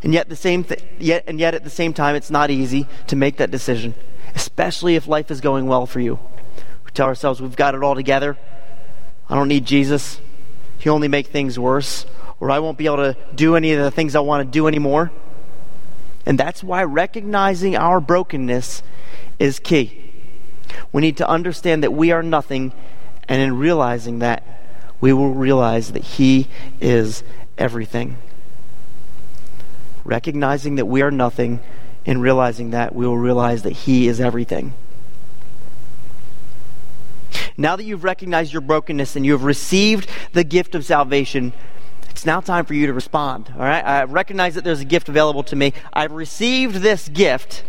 And 0.03 0.13
yet 0.13 0.29
the 0.29 0.37
same 0.37 0.65
th- 0.65 0.83
yet 0.99 1.25
and 1.27 1.39
yet 1.39 1.55
at 1.55 1.65
the 1.65 1.71
same 1.71 1.93
time 1.93 2.15
it's 2.15 2.31
not 2.31 2.51
easy 2.51 2.87
to 3.09 3.17
make 3.17 3.37
that 3.37 3.51
decision, 3.51 3.95
especially 4.35 4.97
if 4.97 5.07
life 5.07 5.31
is 5.31 5.41
going 5.41 5.67
well 5.67 5.87
for 5.87 6.01
you. 6.01 6.19
We 6.85 6.93
tell 6.93 7.07
ourselves 7.07 7.41
we've 7.41 7.57
got 7.57 7.75
it 7.75 7.83
all 7.83 7.95
together. 7.95 8.37
I 9.29 9.35
don't 9.35 9.49
need 9.49 9.67
Jesus. 9.67 10.21
He'll 10.79 10.95
only 10.95 11.09
make 11.09 11.29
things 11.29 11.59
worse 11.59 12.07
or 12.41 12.51
I 12.51 12.59
won't 12.59 12.79
be 12.79 12.87
able 12.87 12.99
to 12.99 13.17
do 13.35 13.57
any 13.57 13.73
of 13.73 13.83
the 13.83 13.91
things 13.91 14.15
I 14.15 14.21
want 14.21 14.47
to 14.47 14.51
do 14.51 14.67
anymore. 14.67 15.11
And 16.27 16.39
that's 16.39 16.65
why 16.65 16.83
recognizing 16.83 17.77
our 17.77 18.01
brokenness 18.01 18.83
is 19.39 19.61
key. 19.61 20.13
We 20.93 21.01
need 21.01 21.17
to 21.19 21.29
understand 21.29 21.85
that 21.85 21.93
we 21.93 22.11
are 22.11 22.23
nothing, 22.23 22.73
and 23.29 23.41
in 23.41 23.57
realizing 23.57 24.19
that, 24.19 24.43
we 25.01 25.13
will 25.13 25.33
realize 25.33 25.93
that 25.93 26.03
He 26.03 26.49
is 26.81 27.23
everything. 27.57 28.19
Recognizing 30.05 30.75
that 30.77 30.87
we 30.87 31.01
are 31.01 31.13
nothing, 31.13 31.61
and 32.05 32.21
realizing 32.21 32.71
that, 32.71 32.95
we 32.95 33.07
will 33.07 33.19
realize 33.19 33.63
that 33.63 33.73
He 33.73 34.09
is 34.09 34.21
everything. 34.21 34.75
Now 37.57 37.77
that 37.77 37.85
you've 37.85 38.05
recognized 38.05 38.53
your 38.53 38.63
brokenness 38.63 39.17
and 39.17 39.25
you 39.25 39.33
have 39.33 39.45
received 39.45 40.09
the 40.33 40.45
gift 40.45 40.75
of 40.75 40.85
salvation, 40.85 41.53
it's 42.17 42.25
now 42.25 42.41
time 42.41 42.65
for 42.65 42.73
you 42.73 42.87
to 42.87 42.95
respond. 42.95 43.53
All 43.55 43.61
right? 43.61 43.85
I 43.85 44.05
recognize 44.05 44.55
that 44.55 44.65
there's 44.65 44.81
a 44.81 44.87
gift 44.87 45.11
available 45.11 45.43
to 45.43 45.55
me. 45.55 45.75
I've 45.93 46.13
received 46.13 46.77
this 46.77 47.11
gift. 47.11 47.63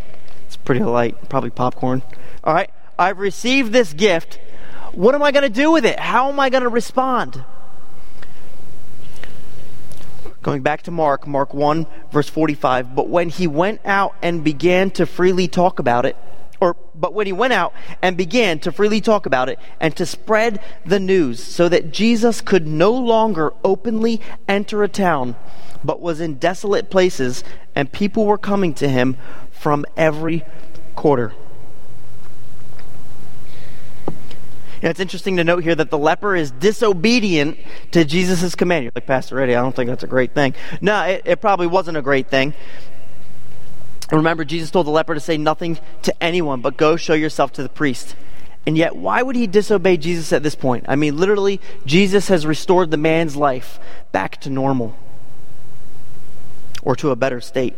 It's 0.46 0.56
pretty 0.56 0.82
light, 0.82 1.28
probably 1.28 1.50
popcorn. 1.50 2.00
All 2.42 2.54
right? 2.54 2.70
I've 2.98 3.18
received 3.18 3.72
this 3.74 3.92
gift. 3.92 4.40
What 4.92 5.14
am 5.14 5.22
I 5.22 5.32
going 5.32 5.42
to 5.42 5.50
do 5.50 5.70
with 5.70 5.84
it? 5.84 5.98
How 5.98 6.30
am 6.30 6.40
I 6.40 6.48
going 6.48 6.62
to 6.62 6.70
respond? 6.70 7.44
Going 10.40 10.62
back 10.62 10.80
to 10.84 10.90
Mark, 10.90 11.26
Mark 11.26 11.52
1, 11.52 11.86
verse 12.10 12.30
45. 12.30 12.94
But 12.94 13.06
when 13.06 13.28
he 13.28 13.46
went 13.46 13.82
out 13.84 14.14
and 14.22 14.42
began 14.42 14.90
to 14.92 15.04
freely 15.04 15.46
talk 15.46 15.78
about 15.78 16.06
it, 16.06 16.16
or 16.60 16.76
but 16.94 17.14
when 17.14 17.26
he 17.26 17.32
went 17.32 17.52
out 17.52 17.72
and 18.02 18.16
began 18.16 18.58
to 18.60 18.72
freely 18.72 19.00
talk 19.00 19.26
about 19.26 19.48
it 19.48 19.58
and 19.80 19.94
to 19.96 20.04
spread 20.04 20.60
the 20.84 21.00
news 21.00 21.42
so 21.42 21.68
that 21.68 21.92
Jesus 21.92 22.40
could 22.40 22.66
no 22.66 22.92
longer 22.92 23.52
openly 23.64 24.20
enter 24.48 24.82
a 24.82 24.88
town 24.88 25.36
but 25.84 26.00
was 26.00 26.20
in 26.20 26.34
desolate 26.34 26.90
places 26.90 27.44
and 27.74 27.92
people 27.92 28.26
were 28.26 28.38
coming 28.38 28.74
to 28.74 28.88
him 28.88 29.16
from 29.50 29.84
every 29.96 30.44
quarter. 30.94 31.32
It's 34.80 35.00
interesting 35.00 35.36
to 35.38 35.44
note 35.44 35.64
here 35.64 35.74
that 35.74 35.90
the 35.90 35.98
leper 35.98 36.36
is 36.36 36.52
disobedient 36.52 37.58
to 37.90 38.04
Jesus' 38.04 38.54
command. 38.54 38.84
You're 38.84 38.92
like, 38.94 39.06
Pastor 39.06 39.40
Eddie, 39.40 39.56
I 39.56 39.60
don't 39.60 39.74
think 39.74 39.88
that's 39.88 40.04
a 40.04 40.08
great 40.08 40.34
thing. 40.34 40.54
No, 40.80 41.02
it, 41.02 41.22
it 41.24 41.40
probably 41.40 41.66
wasn't 41.66 41.96
a 41.96 42.02
great 42.02 42.28
thing. 42.28 42.54
Remember, 44.16 44.44
Jesus 44.44 44.70
told 44.70 44.86
the 44.86 44.90
leper 44.90 45.14
to 45.14 45.20
say 45.20 45.36
nothing 45.36 45.78
to 46.02 46.22
anyone, 46.22 46.60
but 46.60 46.76
go 46.76 46.96
show 46.96 47.14
yourself 47.14 47.52
to 47.54 47.62
the 47.62 47.68
priest. 47.68 48.14
And 48.66 48.76
yet, 48.76 48.96
why 48.96 49.22
would 49.22 49.36
he 49.36 49.46
disobey 49.46 49.96
Jesus 49.96 50.32
at 50.32 50.42
this 50.42 50.54
point? 50.54 50.86
I 50.88 50.96
mean, 50.96 51.16
literally, 51.16 51.60
Jesus 51.86 52.28
has 52.28 52.46
restored 52.46 52.90
the 52.90 52.96
man's 52.96 53.36
life 53.36 53.78
back 54.12 54.40
to 54.42 54.50
normal 54.50 54.96
or 56.82 56.96
to 56.96 57.10
a 57.10 57.16
better 57.16 57.40
state. 57.40 57.74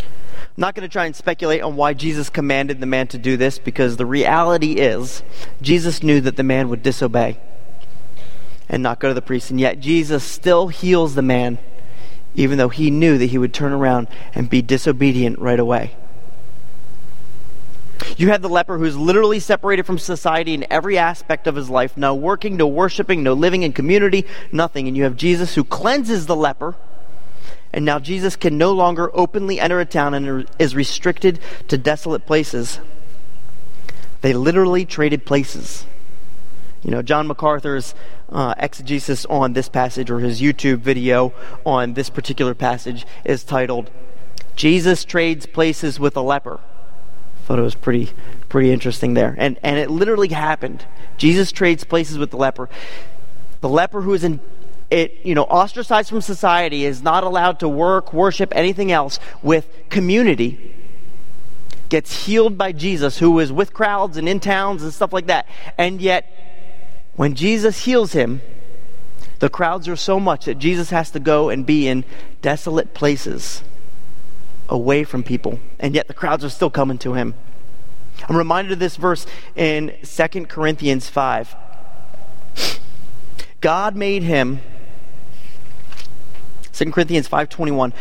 I'm 0.00 0.62
not 0.62 0.74
going 0.74 0.88
to 0.88 0.92
try 0.92 1.06
and 1.06 1.14
speculate 1.14 1.62
on 1.62 1.76
why 1.76 1.94
Jesus 1.94 2.30
commanded 2.30 2.80
the 2.80 2.86
man 2.86 3.06
to 3.08 3.18
do 3.18 3.36
this 3.36 3.60
because 3.60 3.96
the 3.96 4.06
reality 4.06 4.72
is 4.72 5.22
Jesus 5.62 6.02
knew 6.02 6.20
that 6.22 6.36
the 6.36 6.42
man 6.42 6.68
would 6.68 6.82
disobey 6.82 7.38
and 8.68 8.82
not 8.82 8.98
go 8.98 9.08
to 9.08 9.14
the 9.14 9.22
priest. 9.22 9.50
And 9.50 9.60
yet, 9.60 9.78
Jesus 9.80 10.24
still 10.24 10.68
heals 10.68 11.14
the 11.14 11.22
man 11.22 11.58
even 12.34 12.58
though 12.58 12.68
he 12.68 12.90
knew 12.90 13.18
that 13.18 13.26
he 13.26 13.38
would 13.38 13.54
turn 13.54 13.72
around 13.72 14.08
and 14.34 14.48
be 14.48 14.62
disobedient 14.62 15.38
right 15.38 15.58
away. 15.58 15.96
You 18.16 18.28
have 18.30 18.42
the 18.42 18.48
leper 18.48 18.78
who's 18.78 18.96
literally 18.96 19.40
separated 19.40 19.86
from 19.86 19.98
society 19.98 20.54
in 20.54 20.66
every 20.70 20.98
aspect 20.98 21.46
of 21.46 21.56
his 21.56 21.68
life, 21.68 21.96
no 21.96 22.14
working, 22.14 22.56
no 22.56 22.66
worshiping, 22.66 23.22
no 23.22 23.32
living 23.32 23.62
in 23.62 23.72
community, 23.72 24.24
nothing. 24.50 24.88
And 24.88 24.96
you 24.96 25.04
have 25.04 25.16
Jesus 25.16 25.54
who 25.54 25.64
cleanses 25.64 26.26
the 26.26 26.36
leper. 26.36 26.74
And 27.72 27.84
now 27.84 27.98
Jesus 27.98 28.34
can 28.34 28.56
no 28.56 28.72
longer 28.72 29.10
openly 29.12 29.60
enter 29.60 29.78
a 29.78 29.84
town 29.84 30.14
and 30.14 30.48
is 30.58 30.74
restricted 30.74 31.38
to 31.68 31.76
desolate 31.76 32.24
places. 32.26 32.80
They 34.20 34.32
literally 34.32 34.84
traded 34.84 35.24
places. 35.24 35.84
You 36.88 36.92
know, 36.92 37.02
John 37.02 37.26
MacArthur's 37.26 37.94
uh, 38.30 38.54
exegesis 38.56 39.26
on 39.26 39.52
this 39.52 39.68
passage 39.68 40.10
or 40.10 40.20
his 40.20 40.40
YouTube 40.40 40.78
video 40.78 41.34
on 41.66 41.92
this 41.92 42.08
particular 42.08 42.54
passage 42.54 43.04
is 43.26 43.44
titled 43.44 43.90
Jesus 44.56 45.04
Trades 45.04 45.44
Places 45.44 46.00
with 46.00 46.16
a 46.16 46.22
Leper. 46.22 46.60
Thought 47.44 47.58
it 47.58 47.62
was 47.62 47.74
pretty 47.74 48.12
pretty 48.48 48.70
interesting 48.70 49.12
there. 49.12 49.34
And 49.36 49.58
and 49.62 49.78
it 49.78 49.90
literally 49.90 50.28
happened. 50.28 50.86
Jesus 51.18 51.52
trades 51.52 51.84
places 51.84 52.16
with 52.16 52.30
the 52.30 52.38
leper. 52.38 52.70
The 53.60 53.68
leper 53.68 54.00
who 54.00 54.14
is 54.14 54.24
in 54.24 54.40
it, 54.90 55.18
you 55.22 55.34
know, 55.34 55.44
ostracized 55.44 56.08
from 56.08 56.22
society 56.22 56.86
is 56.86 57.02
not 57.02 57.22
allowed 57.22 57.60
to 57.60 57.68
work, 57.68 58.14
worship, 58.14 58.50
anything 58.56 58.90
else 58.90 59.20
with 59.42 59.68
community 59.90 60.74
gets 61.90 62.24
healed 62.24 62.56
by 62.56 62.72
Jesus, 62.72 63.18
who 63.18 63.38
is 63.40 63.52
with 63.52 63.74
crowds 63.74 64.16
and 64.16 64.26
in 64.26 64.40
towns 64.40 64.82
and 64.82 64.94
stuff 64.94 65.12
like 65.12 65.26
that. 65.26 65.46
And 65.76 66.00
yet 66.00 66.47
when 67.18 67.34
Jesus 67.34 67.84
heals 67.84 68.12
him, 68.12 68.42
the 69.40 69.48
crowds 69.48 69.88
are 69.88 69.96
so 69.96 70.20
much 70.20 70.44
that 70.44 70.60
Jesus 70.60 70.90
has 70.90 71.10
to 71.10 71.18
go 71.18 71.48
and 71.48 71.66
be 71.66 71.88
in 71.88 72.04
desolate 72.42 72.94
places 72.94 73.64
away 74.68 75.02
from 75.02 75.24
people. 75.24 75.58
And 75.80 75.96
yet 75.96 76.06
the 76.06 76.14
crowds 76.14 76.44
are 76.44 76.48
still 76.48 76.70
coming 76.70 76.96
to 76.98 77.14
him. 77.14 77.34
I'm 78.28 78.36
reminded 78.36 78.72
of 78.74 78.78
this 78.78 78.94
verse 78.94 79.26
in 79.56 79.96
2 80.04 80.46
Corinthians 80.46 81.08
5. 81.08 81.56
God 83.60 83.96
made 83.96 84.22
him 84.22 84.60
2 86.72 86.92
Corinthians 86.92 87.26
5:21 87.28 87.92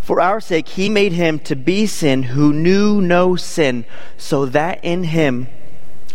For 0.00 0.22
our 0.22 0.40
sake 0.40 0.68
he 0.68 0.88
made 0.88 1.12
him 1.12 1.38
to 1.40 1.54
be 1.54 1.84
sin 1.84 2.22
who 2.22 2.54
knew 2.54 3.02
no 3.02 3.36
sin 3.36 3.84
so 4.16 4.46
that 4.46 4.82
in 4.82 5.04
him 5.04 5.48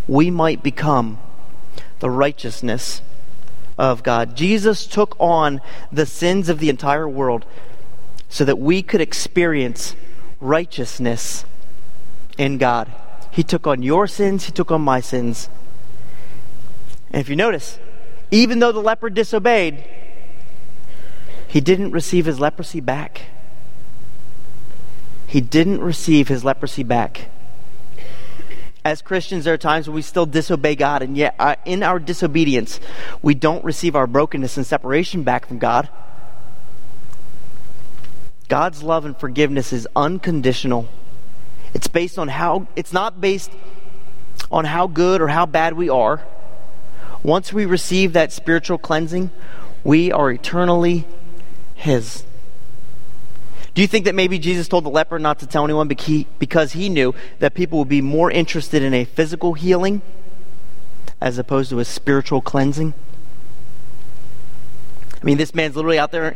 we 0.07 0.31
might 0.31 0.63
become 0.63 1.19
the 2.03 2.09
righteousness 2.09 3.01
of 3.77 4.03
God. 4.03 4.35
Jesus 4.35 4.85
took 4.85 5.15
on 5.21 5.61
the 5.89 6.05
sins 6.05 6.49
of 6.49 6.59
the 6.59 6.67
entire 6.67 7.07
world 7.07 7.45
so 8.27 8.43
that 8.43 8.59
we 8.59 8.83
could 8.83 8.99
experience 8.99 9.95
righteousness 10.41 11.45
in 12.37 12.57
God. 12.57 12.91
He 13.31 13.41
took 13.41 13.65
on 13.65 13.83
your 13.83 14.05
sins, 14.05 14.43
He 14.43 14.51
took 14.51 14.69
on 14.69 14.81
my 14.81 14.99
sins. 14.99 15.47
And 17.09 17.21
if 17.21 17.29
you 17.29 17.37
notice, 17.37 17.79
even 18.31 18.59
though 18.59 18.73
the 18.73 18.81
leper 18.81 19.09
disobeyed, 19.09 19.85
he 21.47 21.61
didn't 21.61 21.91
receive 21.91 22.25
his 22.25 22.37
leprosy 22.37 22.81
back. 22.81 23.21
He 25.25 25.39
didn't 25.39 25.79
receive 25.79 26.27
his 26.27 26.43
leprosy 26.43 26.83
back. 26.83 27.29
As 28.85 29.01
Christians, 29.01 29.45
there 29.45 29.53
are 29.53 29.57
times 29.57 29.87
when 29.87 29.95
we 29.95 30.01
still 30.01 30.25
disobey 30.25 30.75
God, 30.75 31.01
and 31.01 31.15
yet 31.15 31.35
uh, 31.39 31.55
in 31.63 31.83
our 31.83 31.99
disobedience, 31.99 32.81
we 33.21 33.33
don't 33.33 33.63
receive 33.63 33.95
our 33.95 34.07
brokenness 34.07 34.57
and 34.57 34.65
separation 34.65 35.23
back 35.23 35.47
from 35.47 35.57
God. 35.57 35.87
God's 38.49 38.83
love 38.83 39.05
and 39.05 39.17
forgiveness 39.17 39.71
is 39.71 39.87
unconditional. 39.95 40.89
It's 41.73 41.87
based 41.87 42.19
on 42.19 42.27
how, 42.27 42.67
it's 42.75 42.91
not 42.91 43.21
based 43.21 43.51
on 44.51 44.65
how 44.65 44.87
good 44.87 45.21
or 45.21 45.29
how 45.29 45.45
bad 45.45 45.73
we 45.73 45.87
are. 45.87 46.21
Once 47.23 47.53
we 47.53 47.65
receive 47.65 48.13
that 48.13 48.33
spiritual 48.33 48.77
cleansing, 48.77 49.31
we 49.85 50.11
are 50.11 50.29
eternally 50.29 51.07
His. 51.73 52.25
Do 53.73 53.81
you 53.81 53.87
think 53.87 54.05
that 54.05 54.13
maybe 54.13 54.37
Jesus 54.37 54.67
told 54.67 54.85
the 54.85 54.89
leper 54.89 55.17
not 55.17 55.39
to 55.39 55.47
tell 55.47 55.63
anyone 55.63 55.87
because 55.87 56.73
he 56.73 56.89
knew 56.89 57.15
that 57.39 57.55
people 57.55 57.79
would 57.79 57.89
be 57.89 58.01
more 58.01 58.29
interested 58.29 58.83
in 58.83 58.93
a 58.93 59.03
physical 59.03 59.53
healing 59.53 60.03
as 61.19 61.37
opposed 61.39 61.71
to 61.71 61.79
a 61.79 61.85
spiritual 61.85 62.41
cleansing? 62.41 62.93
I 65.23 65.25
mean, 65.25 65.37
this 65.37 65.55
man's 65.55 65.77
literally 65.77 65.99
out 65.99 66.11
there, 66.11 66.35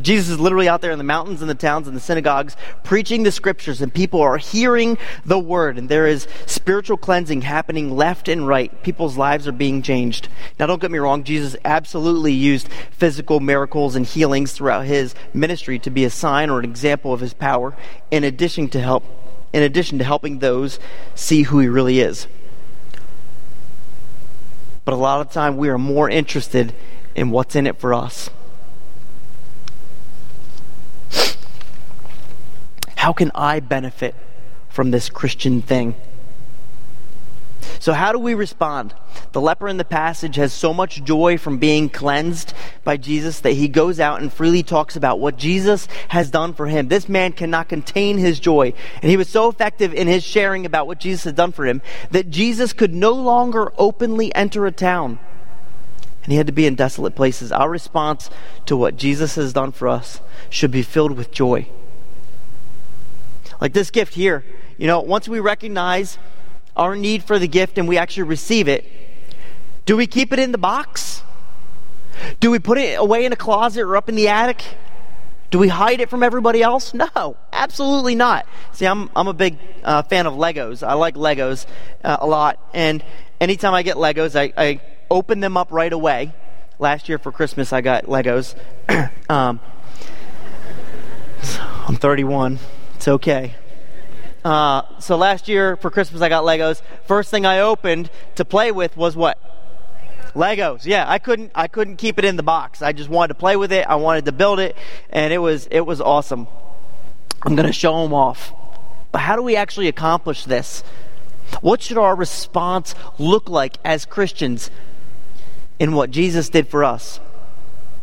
Jesus 0.00 0.30
is 0.30 0.38
literally 0.38 0.68
out 0.68 0.80
there 0.80 0.92
in 0.92 0.98
the 0.98 1.04
mountains 1.04 1.40
and 1.40 1.50
the 1.50 1.56
towns 1.56 1.88
and 1.88 1.96
the 1.96 2.00
synagogues 2.00 2.54
preaching 2.84 3.24
the 3.24 3.32
scriptures, 3.32 3.82
and 3.82 3.92
people 3.92 4.20
are 4.20 4.36
hearing 4.36 4.96
the 5.24 5.40
word, 5.40 5.76
and 5.76 5.88
there 5.88 6.06
is 6.06 6.28
spiritual 6.46 6.96
cleansing 6.96 7.42
happening 7.42 7.96
left 7.96 8.28
and 8.28 8.46
right. 8.46 8.80
People's 8.84 9.16
lives 9.16 9.48
are 9.48 9.52
being 9.52 9.82
changed. 9.82 10.28
Now, 10.56 10.66
don't 10.66 10.80
get 10.80 10.92
me 10.92 10.98
wrong, 10.98 11.24
Jesus 11.24 11.56
absolutely 11.64 12.32
used 12.32 12.68
physical 12.92 13.40
miracles 13.40 13.96
and 13.96 14.06
healings 14.06 14.52
throughout 14.52 14.84
his 14.86 15.16
ministry 15.34 15.80
to 15.80 15.90
be 15.90 16.04
a 16.04 16.10
sign 16.10 16.48
or 16.48 16.60
an 16.60 16.64
example 16.64 17.12
of 17.12 17.18
his 17.18 17.34
power, 17.34 17.76
in 18.12 18.22
addition 18.22 18.68
to 18.68 18.80
help. 18.80 19.02
In 19.52 19.64
addition 19.64 19.98
to 19.98 20.04
helping 20.04 20.38
those 20.38 20.78
see 21.16 21.42
who 21.42 21.58
he 21.58 21.66
really 21.66 22.00
is. 22.00 22.28
But 24.84 24.92
a 24.94 24.96
lot 24.96 25.22
of 25.22 25.32
time 25.32 25.56
we 25.56 25.70
are 25.70 25.78
more 25.78 26.08
interested 26.08 26.74
in 27.18 27.30
what's 27.30 27.56
in 27.56 27.66
it 27.66 27.78
for 27.78 27.92
us. 27.92 28.30
How 32.96 33.12
can 33.12 33.30
I 33.34 33.60
benefit 33.60 34.14
from 34.68 34.90
this 34.90 35.08
Christian 35.08 35.62
thing? 35.62 35.94
So, 37.80 37.92
how 37.92 38.12
do 38.12 38.18
we 38.18 38.34
respond? 38.34 38.94
The 39.32 39.40
leper 39.40 39.68
in 39.68 39.76
the 39.76 39.84
passage 39.84 40.36
has 40.36 40.52
so 40.52 40.74
much 40.74 41.02
joy 41.04 41.38
from 41.38 41.58
being 41.58 41.88
cleansed 41.88 42.54
by 42.82 42.96
Jesus 42.96 43.40
that 43.40 43.52
he 43.52 43.68
goes 43.68 44.00
out 44.00 44.20
and 44.20 44.32
freely 44.32 44.62
talks 44.62 44.96
about 44.96 45.20
what 45.20 45.36
Jesus 45.36 45.86
has 46.08 46.30
done 46.30 46.54
for 46.54 46.66
him. 46.66 46.88
This 46.88 47.08
man 47.08 47.32
cannot 47.32 47.68
contain 47.68 48.18
his 48.18 48.40
joy. 48.40 48.72
And 49.00 49.10
he 49.10 49.16
was 49.16 49.28
so 49.28 49.48
effective 49.48 49.94
in 49.94 50.06
his 50.06 50.24
sharing 50.24 50.66
about 50.66 50.86
what 50.86 51.00
Jesus 51.00 51.24
had 51.24 51.36
done 51.36 51.52
for 51.52 51.66
him 51.66 51.82
that 52.10 52.30
Jesus 52.30 52.72
could 52.72 52.94
no 52.94 53.12
longer 53.12 53.72
openly 53.78 54.34
enter 54.34 54.66
a 54.66 54.72
town 54.72 55.18
and 56.28 56.32
he 56.34 56.36
had 56.36 56.46
to 56.46 56.52
be 56.52 56.66
in 56.66 56.74
desolate 56.74 57.14
places. 57.14 57.50
Our 57.50 57.70
response 57.70 58.28
to 58.66 58.76
what 58.76 58.98
Jesus 58.98 59.36
has 59.36 59.54
done 59.54 59.72
for 59.72 59.88
us 59.88 60.20
should 60.50 60.70
be 60.70 60.82
filled 60.82 61.12
with 61.12 61.30
joy. 61.30 61.70
Like 63.62 63.72
this 63.72 63.90
gift 63.90 64.12
here, 64.12 64.44
you 64.76 64.86
know, 64.86 65.00
once 65.00 65.26
we 65.26 65.40
recognize 65.40 66.18
our 66.76 66.94
need 66.96 67.24
for 67.24 67.38
the 67.38 67.48
gift 67.48 67.78
and 67.78 67.88
we 67.88 67.96
actually 67.96 68.24
receive 68.24 68.68
it, 68.68 68.84
do 69.86 69.96
we 69.96 70.06
keep 70.06 70.30
it 70.30 70.38
in 70.38 70.52
the 70.52 70.58
box? 70.58 71.22
Do 72.40 72.50
we 72.50 72.58
put 72.58 72.76
it 72.76 72.98
away 72.98 73.24
in 73.24 73.32
a 73.32 73.36
closet 73.36 73.80
or 73.80 73.96
up 73.96 74.10
in 74.10 74.14
the 74.14 74.28
attic? 74.28 74.62
Do 75.50 75.58
we 75.58 75.68
hide 75.68 76.02
it 76.02 76.10
from 76.10 76.22
everybody 76.22 76.62
else? 76.62 76.92
No, 76.92 77.38
absolutely 77.54 78.14
not. 78.14 78.44
See, 78.72 78.84
I'm, 78.84 79.08
I'm 79.16 79.28
a 79.28 79.32
big 79.32 79.56
uh, 79.82 80.02
fan 80.02 80.26
of 80.26 80.34
Legos. 80.34 80.86
I 80.86 80.92
like 80.92 81.14
Legos 81.14 81.64
uh, 82.04 82.18
a 82.20 82.26
lot. 82.26 82.62
And 82.74 83.02
anytime 83.40 83.72
I 83.72 83.82
get 83.82 83.96
Legos, 83.96 84.38
I, 84.38 84.52
I 84.62 84.80
open 85.10 85.40
them 85.40 85.56
up 85.56 85.68
right 85.70 85.92
away. 85.92 86.32
Last 86.78 87.08
year 87.08 87.18
for 87.18 87.32
Christmas, 87.32 87.72
I 87.72 87.80
got 87.80 88.04
Legos. 88.04 88.54
um, 89.28 89.60
I'm 91.86 91.96
31. 91.96 92.58
It's 92.94 93.08
okay. 93.08 93.54
Uh, 94.44 94.82
so 95.00 95.16
last 95.16 95.48
year 95.48 95.76
for 95.76 95.90
Christmas, 95.90 96.22
I 96.22 96.28
got 96.28 96.44
Legos. 96.44 96.82
First 97.06 97.30
thing 97.30 97.44
I 97.44 97.60
opened 97.60 98.10
to 98.36 98.44
play 98.44 98.70
with 98.70 98.96
was 98.96 99.16
what? 99.16 99.38
Legos. 100.34 100.84
Yeah, 100.84 101.04
I 101.08 101.18
couldn't. 101.18 101.50
I 101.54 101.66
couldn't 101.66 101.96
keep 101.96 102.18
it 102.18 102.24
in 102.24 102.36
the 102.36 102.42
box. 102.42 102.82
I 102.82 102.92
just 102.92 103.08
wanted 103.08 103.28
to 103.28 103.34
play 103.34 103.56
with 103.56 103.72
it. 103.72 103.86
I 103.86 103.96
wanted 103.96 104.26
to 104.26 104.32
build 104.32 104.60
it, 104.60 104.76
and 105.10 105.32
it 105.32 105.38
was 105.38 105.66
it 105.70 105.80
was 105.80 106.00
awesome. 106.00 106.46
I'm 107.42 107.56
going 107.56 107.66
to 107.66 107.72
show 107.72 108.02
them 108.02 108.12
off. 108.12 108.52
But 109.10 109.20
how 109.20 109.36
do 109.36 109.42
we 109.42 109.56
actually 109.56 109.88
accomplish 109.88 110.44
this? 110.44 110.82
What 111.60 111.82
should 111.82 111.98
our 111.98 112.14
response 112.14 112.94
look 113.18 113.48
like 113.48 113.78
as 113.84 114.04
Christians 114.04 114.70
in 115.78 115.92
what 115.92 116.10
Jesus 116.10 116.48
did 116.48 116.68
for 116.68 116.84
us. 116.84 117.20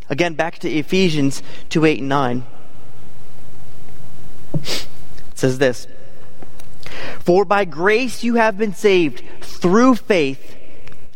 Again, 0.09 0.35
back 0.35 0.59
to 0.59 0.69
Ephesians 0.69 1.41
2 1.69 1.85
8 1.85 1.99
and 1.99 2.09
9. 2.09 2.43
It 4.53 4.87
says 5.33 5.57
this 5.57 5.87
For 7.19 7.43
by 7.43 7.65
grace 7.65 8.23
you 8.23 8.35
have 8.35 8.57
been 8.57 8.73
saved 8.73 9.23
through 9.41 9.95
faith, 9.95 10.55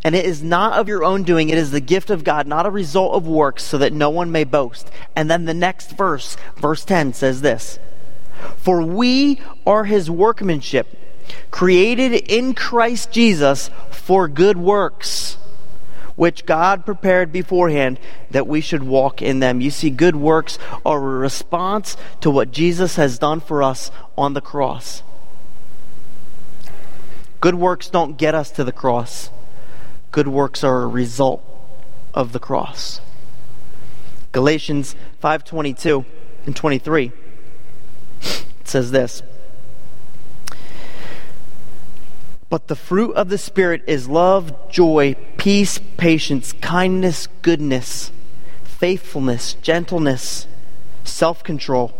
and 0.03 0.15
it 0.15 0.25
is 0.25 0.41
not 0.41 0.73
of 0.73 0.87
your 0.87 1.03
own 1.03 1.23
doing, 1.23 1.49
it 1.49 1.57
is 1.57 1.71
the 1.71 1.79
gift 1.79 2.09
of 2.09 2.23
God, 2.23 2.47
not 2.47 2.65
a 2.65 2.71
result 2.71 3.13
of 3.13 3.27
works, 3.27 3.63
so 3.63 3.77
that 3.77 3.93
no 3.93 4.09
one 4.09 4.31
may 4.31 4.43
boast. 4.43 4.89
And 5.15 5.29
then 5.29 5.45
the 5.45 5.53
next 5.53 5.91
verse, 5.91 6.35
verse 6.57 6.83
10, 6.83 7.13
says 7.13 7.41
this 7.41 7.77
For 8.57 8.81
we 8.81 9.39
are 9.67 9.83
his 9.83 10.09
workmanship, 10.09 10.97
created 11.51 12.13
in 12.13 12.55
Christ 12.55 13.11
Jesus 13.11 13.69
for 13.91 14.27
good 14.27 14.57
works 14.57 15.37
which 16.19 16.45
God 16.45 16.85
prepared 16.85 17.31
beforehand 17.31 17.97
that 18.29 18.45
we 18.45 18.59
should 18.59 18.83
walk 18.83 19.21
in 19.21 19.39
them. 19.39 19.61
You 19.61 19.71
see, 19.71 19.89
good 19.89 20.17
works 20.17 20.59
are 20.85 20.97
a 20.97 21.17
response 21.17 21.95
to 22.19 22.29
what 22.29 22.51
Jesus 22.51 22.97
has 22.97 23.17
done 23.17 23.39
for 23.39 23.63
us 23.63 23.89
on 24.17 24.33
the 24.33 24.41
cross. 24.41 25.01
Good 27.39 27.55
works 27.55 27.89
don't 27.89 28.17
get 28.17 28.35
us 28.35 28.51
to 28.51 28.65
the 28.65 28.73
cross. 28.73 29.29
Good 30.11 30.27
works 30.27 30.61
are 30.61 30.81
a 30.81 30.87
result 30.87 31.41
of 32.13 32.33
the 32.33 32.39
cross. 32.39 32.99
Galatians 34.33 34.97
5:22 35.23 36.03
and 36.45 36.53
23 36.53 37.13
it 38.21 38.43
says 38.65 38.91
this 38.91 39.23
But 42.49 42.67
the 42.67 42.75
fruit 42.75 43.13
of 43.13 43.29
the 43.29 43.37
Spirit 43.37 43.83
is 43.87 44.09
love, 44.09 44.69
joy, 44.69 45.15
peace, 45.39 45.79
patience, 45.97 46.53
kindness, 46.53 47.27
goodness, 47.41 48.11
faithfulness, 48.63 49.55
gentleness, 49.55 50.45
self 51.03 51.43
control. 51.43 51.93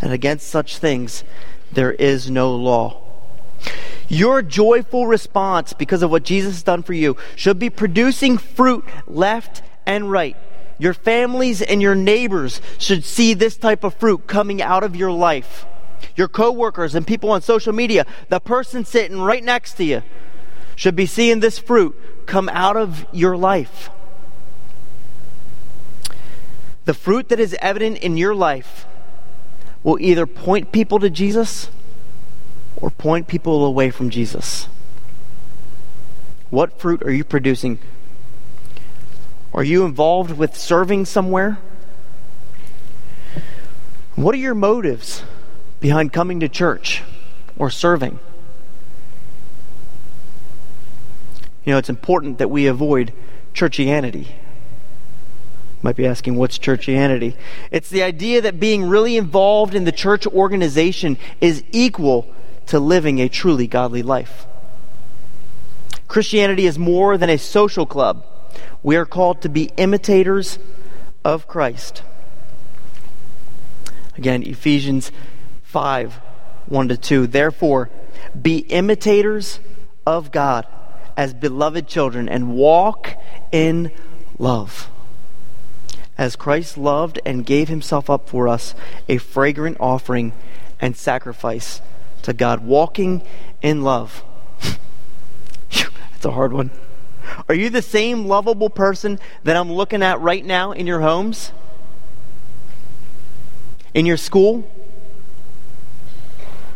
And 0.00 0.12
against 0.12 0.48
such 0.48 0.78
things 0.78 1.24
there 1.72 1.92
is 1.92 2.30
no 2.30 2.54
law. 2.54 3.02
Your 4.08 4.40
joyful 4.40 5.06
response 5.06 5.72
because 5.72 6.02
of 6.02 6.10
what 6.10 6.22
Jesus 6.22 6.54
has 6.54 6.62
done 6.62 6.84
for 6.84 6.92
you 6.92 7.16
should 7.34 7.58
be 7.58 7.70
producing 7.70 8.38
fruit 8.38 8.84
left 9.06 9.62
and 9.84 10.10
right. 10.10 10.36
Your 10.78 10.94
families 10.94 11.60
and 11.60 11.82
your 11.82 11.96
neighbors 11.96 12.60
should 12.78 13.04
see 13.04 13.34
this 13.34 13.56
type 13.56 13.82
of 13.82 13.94
fruit 13.94 14.26
coming 14.28 14.62
out 14.62 14.84
of 14.84 14.96
your 14.96 15.12
life 15.12 15.66
your 16.14 16.28
coworkers 16.28 16.94
and 16.94 17.06
people 17.06 17.30
on 17.30 17.42
social 17.42 17.72
media, 17.72 18.06
the 18.28 18.40
person 18.40 18.84
sitting 18.84 19.20
right 19.20 19.42
next 19.42 19.74
to 19.74 19.84
you 19.84 20.02
should 20.76 20.94
be 20.94 21.06
seeing 21.06 21.40
this 21.40 21.58
fruit 21.58 22.00
come 22.26 22.48
out 22.50 22.76
of 22.76 23.04
your 23.12 23.36
life. 23.36 23.90
The 26.84 26.94
fruit 26.94 27.30
that 27.30 27.40
is 27.40 27.56
evident 27.60 27.98
in 27.98 28.16
your 28.16 28.34
life 28.34 28.86
will 29.82 29.98
either 30.00 30.26
point 30.26 30.70
people 30.70 31.00
to 31.00 31.10
Jesus 31.10 31.68
or 32.76 32.90
point 32.90 33.26
people 33.26 33.64
away 33.64 33.90
from 33.90 34.08
Jesus. 34.08 34.68
What 36.50 36.78
fruit 36.78 37.02
are 37.02 37.10
you 37.10 37.24
producing? 37.24 37.80
Are 39.52 39.64
you 39.64 39.84
involved 39.84 40.36
with 40.36 40.56
serving 40.56 41.06
somewhere? 41.06 41.58
What 44.14 44.34
are 44.34 44.38
your 44.38 44.54
motives? 44.54 45.24
behind 45.80 46.12
coming 46.12 46.40
to 46.40 46.48
church 46.48 47.02
or 47.56 47.70
serving. 47.70 48.18
You 51.66 51.72
know, 51.72 51.78
it's 51.78 51.90
important 51.90 52.38
that 52.38 52.48
we 52.48 52.68
avoid 52.68 53.12
churchianity. 53.52 54.28
You 54.28 55.82
might 55.82 55.96
be 55.96 56.06
asking, 56.06 56.36
what's 56.36 56.58
churchianity? 56.58 57.36
It's 57.72 57.90
the 57.90 58.04
idea 58.04 58.40
that 58.42 58.60
being 58.60 58.84
really 58.84 59.16
involved 59.16 59.74
in 59.74 59.84
the 59.84 59.92
church 59.92 60.26
organization 60.28 61.18
is 61.40 61.64
equal 61.72 62.32
to 62.66 62.78
living 62.78 63.18
a 63.18 63.28
truly 63.28 63.66
godly 63.66 64.02
life. 64.02 64.46
Christianity 66.06 66.66
is 66.66 66.78
more 66.78 67.18
than 67.18 67.28
a 67.28 67.36
social 67.36 67.84
club. 67.84 68.24
We 68.84 68.94
are 68.94 69.04
called 69.04 69.42
to 69.42 69.48
be 69.48 69.70
imitators 69.76 70.60
of 71.24 71.48
Christ. 71.48 72.04
Again, 74.16 74.44
Ephesians 74.44 75.10
5 75.64 76.20
1 76.68 76.88
to 76.88 76.96
2. 76.96 77.26
Therefore, 77.26 77.90
be 78.40 78.58
imitators 78.58 79.58
of 80.06 80.30
God 80.30 80.66
as 81.16 81.32
beloved 81.32 81.86
children 81.86 82.28
and 82.28 82.54
walk 82.54 83.14
in 83.50 83.90
love. 84.38 84.90
As 86.18 86.36
Christ 86.36 86.78
loved 86.78 87.20
and 87.24 87.44
gave 87.44 87.68
himself 87.68 88.08
up 88.08 88.28
for 88.28 88.48
us, 88.48 88.74
a 89.08 89.18
fragrant 89.18 89.76
offering 89.80 90.32
and 90.80 90.96
sacrifice 90.96 91.80
to 92.22 92.32
God. 92.32 92.64
Walking 92.64 93.22
in 93.62 93.82
love. 93.82 94.24
That's 95.70 96.24
a 96.24 96.30
hard 96.32 96.52
one. 96.52 96.70
Are 97.48 97.54
you 97.54 97.70
the 97.70 97.82
same 97.82 98.26
lovable 98.26 98.70
person 98.70 99.18
that 99.44 99.56
I'm 99.56 99.70
looking 99.70 100.02
at 100.02 100.20
right 100.20 100.44
now 100.44 100.72
in 100.72 100.86
your 100.86 101.00
homes? 101.00 101.52
In 103.94 104.06
your 104.06 104.16
school? 104.16 104.70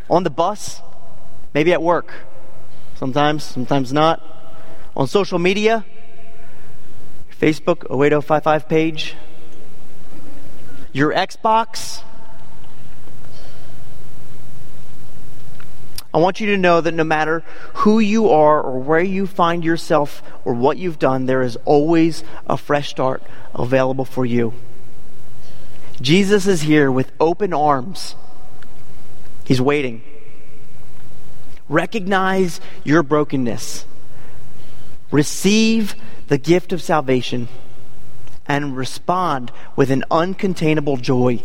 On 0.09 0.23
the 0.23 0.31
bus? 0.31 0.81
Maybe 1.55 1.73
at 1.73 1.83
work? 1.83 2.13
Sometimes, 3.01 3.45
sometimes 3.45 3.95
not. 3.95 4.23
On 4.95 5.07
social 5.07 5.39
media? 5.39 5.87
Facebook 7.41 7.85
08055 7.91 8.69
page? 8.69 9.17
Your 10.93 11.11
Xbox? 11.11 12.03
I 16.13 16.19
want 16.19 16.41
you 16.41 16.49
to 16.49 16.59
know 16.59 16.83
that 16.83 16.93
no 16.93 17.05
matter 17.05 17.43
who 17.73 18.01
you 18.01 18.29
are 18.29 18.61
or 18.61 18.79
where 18.79 19.01
you 19.01 19.27
find 19.27 19.65
yourself 19.65 20.23
or 20.45 20.53
what 20.53 20.77
you've 20.77 20.99
done, 20.99 21.25
there 21.25 21.41
is 21.41 21.57
always 21.65 22.23
a 22.47 22.59
fresh 22.59 22.91
start 22.91 23.23
available 23.55 24.05
for 24.05 24.27
you. 24.27 24.53
Jesus 26.03 26.47
is 26.47 26.61
here 26.61 26.93
with 26.93 27.11
open 27.19 27.55
arms. 27.55 28.15
He's 29.47 29.63
waiting. 29.63 30.03
Recognize 31.71 32.61
your 32.83 33.05
brokenness. 33.05 33.87
Receive 35.13 35.95
the 36.27 36.37
gift 36.37 36.73
of 36.73 36.83
salvation 36.83 37.47
and 38.47 38.77
respond 38.77 39.53
with 39.77 39.93
an 39.93 40.03
uncontainable 40.11 41.01
joy. 41.01 41.41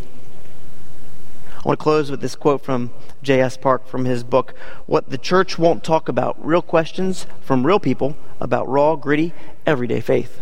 I 1.56 1.62
want 1.64 1.78
to 1.78 1.82
close 1.82 2.10
with 2.10 2.20
this 2.20 2.34
quote 2.34 2.64
from 2.64 2.90
J.S. 3.22 3.56
Park 3.56 3.86
from 3.86 4.04
his 4.04 4.24
book, 4.24 4.54
What 4.86 5.10
the 5.10 5.18
Church 5.18 5.60
Won't 5.60 5.84
Talk 5.84 6.08
About 6.08 6.44
Real 6.44 6.60
Questions 6.60 7.28
from 7.40 7.64
Real 7.64 7.78
People 7.78 8.16
About 8.40 8.68
Raw, 8.68 8.96
Gritty, 8.96 9.32
Everyday 9.64 10.00
Faith. 10.00 10.40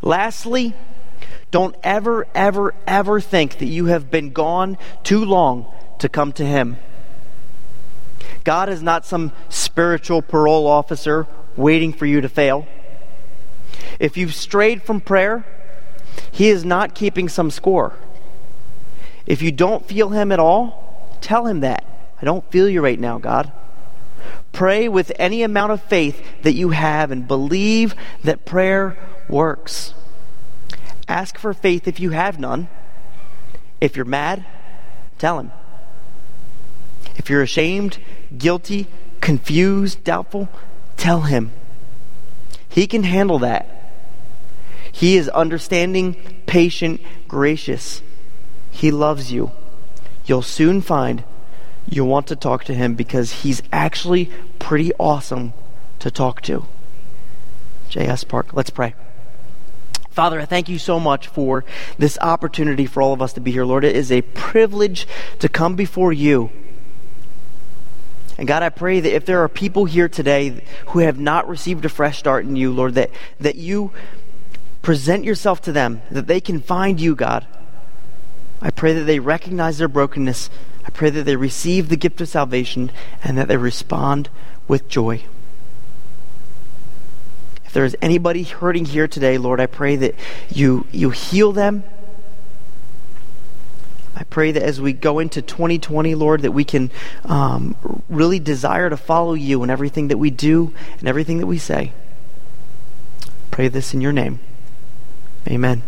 Lastly, 0.00 0.74
don't 1.50 1.74
ever, 1.82 2.28
ever, 2.36 2.72
ever 2.86 3.20
think 3.20 3.58
that 3.58 3.66
you 3.66 3.86
have 3.86 4.12
been 4.12 4.30
gone 4.30 4.78
too 5.02 5.24
long 5.24 5.66
to 5.98 6.08
come 6.08 6.32
to 6.34 6.46
Him. 6.46 6.76
God 8.44 8.68
is 8.68 8.82
not 8.82 9.04
some 9.04 9.32
spiritual 9.48 10.22
parole 10.22 10.66
officer 10.66 11.26
waiting 11.56 11.92
for 11.92 12.06
you 12.06 12.20
to 12.20 12.28
fail. 12.28 12.66
If 13.98 14.16
you've 14.16 14.34
strayed 14.34 14.82
from 14.82 15.00
prayer, 15.00 15.44
He 16.30 16.48
is 16.48 16.64
not 16.64 16.94
keeping 16.94 17.28
some 17.28 17.50
score. 17.50 17.94
If 19.26 19.42
you 19.42 19.52
don't 19.52 19.86
feel 19.86 20.10
Him 20.10 20.32
at 20.32 20.40
all, 20.40 21.16
tell 21.20 21.46
Him 21.46 21.60
that. 21.60 21.84
I 22.20 22.24
don't 22.24 22.50
feel 22.50 22.68
you 22.68 22.82
right 22.82 22.98
now, 22.98 23.18
God. 23.18 23.52
Pray 24.52 24.88
with 24.88 25.12
any 25.18 25.42
amount 25.42 25.72
of 25.72 25.82
faith 25.82 26.22
that 26.42 26.54
you 26.54 26.70
have 26.70 27.10
and 27.10 27.28
believe 27.28 27.94
that 28.24 28.44
prayer 28.44 28.98
works. 29.28 29.94
Ask 31.06 31.38
for 31.38 31.54
faith 31.54 31.86
if 31.86 32.00
you 32.00 32.10
have 32.10 32.38
none. 32.38 32.68
If 33.80 33.96
you're 33.96 34.04
mad, 34.04 34.44
tell 35.18 35.38
Him. 35.38 35.52
If 37.20 37.28
you're 37.28 37.42
ashamed, 37.42 37.98
guilty, 38.38 38.86
confused, 39.20 40.02
doubtful, 40.04 40.48
tell 40.96 41.20
Him. 41.20 41.52
He 42.66 42.86
can 42.86 43.02
handle 43.02 43.38
that. 43.40 43.92
He 44.90 45.18
is 45.18 45.28
understanding, 45.28 46.16
patient, 46.46 47.02
gracious. 47.28 48.00
He 48.70 48.90
loves 48.90 49.30
you. 49.30 49.50
You'll 50.24 50.40
soon 50.40 50.80
find 50.80 51.22
you'll 51.86 52.06
want 52.06 52.26
to 52.28 52.36
talk 52.36 52.64
to 52.64 52.74
him 52.74 52.94
because 52.94 53.42
he's 53.42 53.62
actually 53.70 54.30
pretty 54.58 54.90
awesome 54.98 55.52
to 55.98 56.10
talk 56.10 56.40
to. 56.40 56.64
J.S. 57.90 58.24
Park, 58.24 58.54
let's 58.54 58.70
pray. 58.70 58.94
Father, 60.08 60.40
I 60.40 60.46
thank 60.46 60.70
you 60.70 60.78
so 60.78 60.98
much 60.98 61.26
for 61.28 61.66
this 61.98 62.16
opportunity 62.22 62.86
for 62.86 63.02
all 63.02 63.12
of 63.12 63.20
us 63.20 63.34
to 63.34 63.40
be 63.40 63.50
here. 63.50 63.66
Lord, 63.66 63.84
it 63.84 63.94
is 63.94 64.10
a 64.10 64.22
privilege 64.22 65.06
to 65.40 65.50
come 65.50 65.76
before 65.76 66.14
you. 66.14 66.50
And 68.40 68.48
God, 68.48 68.64
I 68.64 68.70
pray 68.70 68.98
that 68.98 69.14
if 69.14 69.24
there 69.24 69.44
are 69.44 69.48
people 69.48 69.84
here 69.84 70.08
today 70.08 70.64
who 70.88 70.98
have 70.98 71.20
not 71.20 71.46
received 71.48 71.84
a 71.84 71.88
fresh 71.88 72.18
start 72.18 72.44
in 72.44 72.56
you, 72.56 72.72
Lord, 72.72 72.94
that, 72.94 73.10
that 73.38 73.54
you 73.54 73.92
present 74.82 75.24
yourself 75.24 75.60
to 75.62 75.72
them, 75.72 76.02
that 76.10 76.26
they 76.26 76.40
can 76.40 76.60
find 76.60 76.98
you, 76.98 77.14
God 77.14 77.46
I 78.62 78.70
pray 78.70 78.92
that 78.92 79.04
they 79.04 79.20
recognize 79.20 79.78
their 79.78 79.88
brokenness. 79.88 80.50
I 80.84 80.90
pray 80.90 81.10
that 81.10 81.22
they 81.22 81.36
receive 81.36 81.88
the 81.88 81.96
gift 81.96 82.20
of 82.20 82.28
salvation 82.28 82.92
and 83.24 83.38
that 83.38 83.48
they 83.48 83.56
respond 83.56 84.28
with 84.68 84.88
joy. 84.88 85.24
If 87.64 87.72
there 87.72 87.84
is 87.84 87.96
anybody 88.02 88.42
hurting 88.42 88.86
here 88.86 89.08
today, 89.08 89.38
Lord, 89.38 89.60
I 89.60 89.66
pray 89.66 89.96
that 89.96 90.14
you, 90.50 90.86
you 90.92 91.10
heal 91.10 91.52
them. 91.52 91.84
I 94.20 94.24
pray 94.24 94.52
that 94.52 94.62
as 94.62 94.80
we 94.80 94.92
go 94.92 95.18
into 95.18 95.40
2020, 95.40 96.14
Lord, 96.14 96.42
that 96.42 96.52
we 96.52 96.62
can 96.62 96.90
um, 97.24 97.74
really 98.10 98.38
desire 98.38 98.90
to 98.90 98.96
follow 98.98 99.32
you 99.32 99.62
in 99.62 99.70
everything 99.70 100.08
that 100.08 100.18
we 100.18 100.28
do 100.28 100.74
and 100.98 101.08
everything 101.08 101.38
that 101.38 101.46
we 101.46 101.56
say. 101.56 101.92
Pray 103.50 103.68
this 103.68 103.94
in 103.94 104.02
your 104.02 104.12
name. 104.12 104.38
Amen. 105.48 105.82